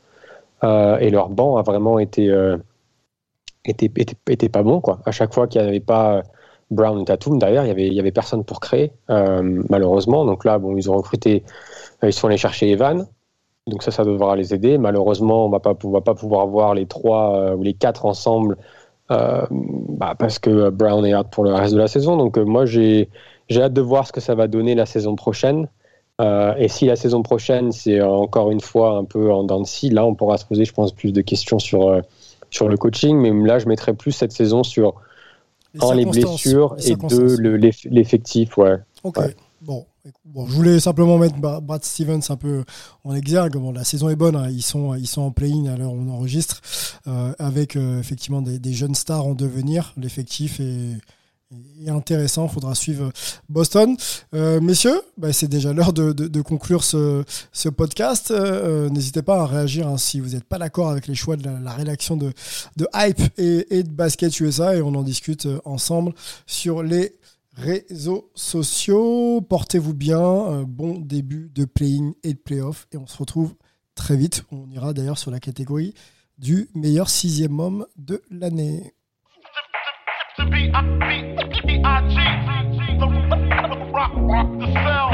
Euh, 0.65 0.99
et 0.99 1.11
leur 1.11 1.29
banc 1.29 1.57
a 1.57 1.63
vraiment 1.63 1.99
été, 1.99 2.29
euh, 2.29 2.57
était, 3.65 3.91
était, 4.29 4.49
pas 4.49 4.63
bon. 4.63 4.81
Quoi. 4.81 5.01
À 5.05 5.11
chaque 5.11 5.33
fois 5.33 5.47
qu'il 5.47 5.61
n'y 5.61 5.69
avait 5.69 5.81
pas 5.81 6.23
Brown 6.71 7.01
et 7.01 7.05
Tatum, 7.05 7.39
d'ailleurs, 7.39 7.65
il 7.65 7.67
n'y 7.67 7.73
avait, 7.73 7.89
y 7.89 8.01
avait 8.01 8.13
personne 8.13 8.45
pour 8.45 8.61
créer, 8.61 8.93
malheureusement. 9.09 10.25
Donc 10.25 10.45
là, 10.45 10.59
bon, 10.59 10.77
ils 10.77 10.91
ont 10.91 10.97
recruté, 10.97 11.45
ils 12.03 12.13
sont 12.13 12.29
allés 12.29 12.37
chercher 12.37 12.71
Evan. 12.71 13.07
Donc 13.67 13.83
ça, 13.83 13.91
ça 13.91 14.05
devra 14.05 14.37
les 14.37 14.55
aider. 14.55 14.79
Malheureusement, 14.79 15.45
on 15.45 15.49
ne 15.49 15.53
va 15.53 15.61
pas, 15.61 16.15
pouvoir 16.15 16.47
voir 16.47 16.75
les 16.75 16.87
trois 16.87 17.55
ou 17.55 17.63
les 17.63 17.75
quatre 17.75 18.07
ensemble 18.07 18.57
bah, 19.11 20.15
parce 20.19 20.39
que 20.39 20.71
Brown 20.71 21.05
est 21.05 21.15
out 21.15 21.27
pour 21.31 21.45
le 21.45 21.53
reste 21.53 21.75
de 21.75 21.79
la 21.79 21.89
saison. 21.89 22.17
Donc 22.17 22.39
moi, 22.39 22.65
j'ai 22.65 23.11
j'ai 23.53 23.63
hâte 23.63 23.73
de 23.73 23.81
voir 23.81 24.07
ce 24.07 24.13
que 24.13 24.21
ça 24.21 24.35
va 24.35 24.49
donner 24.49 24.75
la 24.75 24.87
saison 24.87 25.15
prochaine. 25.17 25.69
Euh, 26.21 26.55
et 26.57 26.69
si 26.69 26.87
la 26.87 26.97
saison 26.97 27.23
prochaine, 27.23 27.73
c'est 27.73 27.99
euh, 28.01 28.09
encore 28.09 28.51
une 28.51 28.61
fois 28.61 28.97
un 28.97 29.05
peu 29.05 29.33
en 29.33 29.45
dents 29.45 29.61
de 29.61 29.67
scie, 29.67 29.91
là, 29.91 30.05
on 30.05 30.15
pourra 30.15 30.37
se 30.39 30.45
poser, 30.45 30.65
je 30.65 30.73
pense, 30.73 30.93
plus 30.93 31.13
de 31.13 31.21
questions 31.23 31.59
sur, 31.59 31.89
euh, 31.89 32.01
sur 32.51 32.69
le 32.69 32.77
coaching. 32.77 33.17
Mais 33.17 33.31
là, 33.47 33.59
je 33.59 33.67
mettrais 33.67 33.95
plus 33.95 34.13
cette 34.13 34.33
saison 34.33 34.63
sur, 34.63 34.95
un, 35.81 35.95
les 35.95 36.05
blessures 36.05 36.75
les 36.77 36.91
et 36.93 36.97
deux, 37.09 37.37
le- 37.37 37.57
l'eff- 37.57 37.87
l'effectif. 37.91 38.57
Ouais. 38.59 38.77
Ok. 39.05 39.19
Ouais. 39.19 39.35
Bon. 39.63 39.87
je 40.49 40.53
voulais 40.53 40.81
simplement 40.81 41.17
mettre 41.17 41.37
Brad 41.37 41.85
Stevens 41.85 42.21
un 42.29 42.37
peu 42.37 42.65
en 43.05 43.15
exergue. 43.15 43.57
Bon, 43.57 43.71
la 43.73 43.85
saison 43.85 44.09
est 44.09 44.17
bonne. 44.17 44.35
hein. 44.37 44.49
Ils 44.51 44.63
sont, 44.63 44.95
ils 44.95 45.07
sont 45.07 45.23
en 45.23 45.31
play-in 45.31 45.67
à 45.73 45.77
l'heure 45.77 45.93
où 45.93 45.99
on 46.05 46.11
enregistre, 46.13 46.61
euh, 47.07 47.33
avec 47.39 47.77
euh, 47.77 48.01
effectivement 48.01 48.43
des, 48.43 48.59
des 48.59 48.73
jeunes 48.73 48.97
stars 48.97 49.25
en 49.25 49.35
devenir. 49.35 49.95
L'effectif 49.97 50.59
est, 50.61 50.99
intéressant. 51.89 52.49
Faudra 52.49 52.75
suivre 52.75 53.13
Boston. 53.49 53.97
Euh, 54.35 54.61
messieurs, 54.61 55.01
bah, 55.17 55.33
c'est 55.33 55.49
déjà 55.49 55.73
l'heure 55.73 55.93
de, 55.93 56.41
conclure 56.43 56.85
ce, 56.85 57.25
podcast. 57.69 58.31
Euh, 58.31 58.87
euh, 58.87 58.89
N'hésitez 58.91 59.23
pas 59.23 59.41
à 59.41 59.47
réagir 59.47 59.89
hein, 59.89 59.99
si 59.99 60.21
vous 60.21 60.31
n'êtes 60.31 60.45
pas 60.45 60.59
d'accord 60.59 60.91
avec 60.91 61.07
les 61.07 61.15
choix 61.15 61.37
de 61.37 61.45
la, 61.45 61.73
rédaction 61.73 62.17
de, 62.17 62.33
Hype 62.95 63.21
et, 63.39 63.79
et 63.79 63.83
de 63.83 63.91
Basket 63.91 64.39
USA 64.41 64.77
et 64.77 64.83
on 64.83 64.95
en 64.95 65.03
discute 65.03 65.49
ensemble 65.65 66.13
sur 66.47 66.83
les 66.83 67.15
réseaux 67.55 68.31
sociaux. 68.35 69.41
Portez-vous 69.41 69.95
bien. 69.95 70.65
bon 70.67 70.99
début 70.99 71.51
de 71.55 71.65
play-in 71.65 72.13
et 72.23 72.35
de 72.35 72.39
play-off. 72.39 72.87
Et 72.93 72.97
on 72.97 73.07
se 73.07 73.17
retrouve 73.17 73.55
très 73.95 74.17
vite. 74.17 74.45
On 74.51 74.71
ira 74.71 74.93
d'ailleurs 74.93 75.19
sur 75.19 75.31
la 75.31 75.41
catégorie 75.41 75.95
du 76.39 76.69
meilleur 76.75 77.09
sixième 77.09 77.61
homme 77.61 77.87
de 77.97 78.23
l'année. 78.31 78.95
To 80.37 80.47
be 80.47 80.71
I 80.73 80.81
be 80.83 81.61
B 81.67 81.83
I 81.85 82.01
G. 82.09 82.17
The 82.99 83.07
rock, 83.93 84.13
rock 84.17 84.49
the 84.59 84.67
cell 84.73 85.12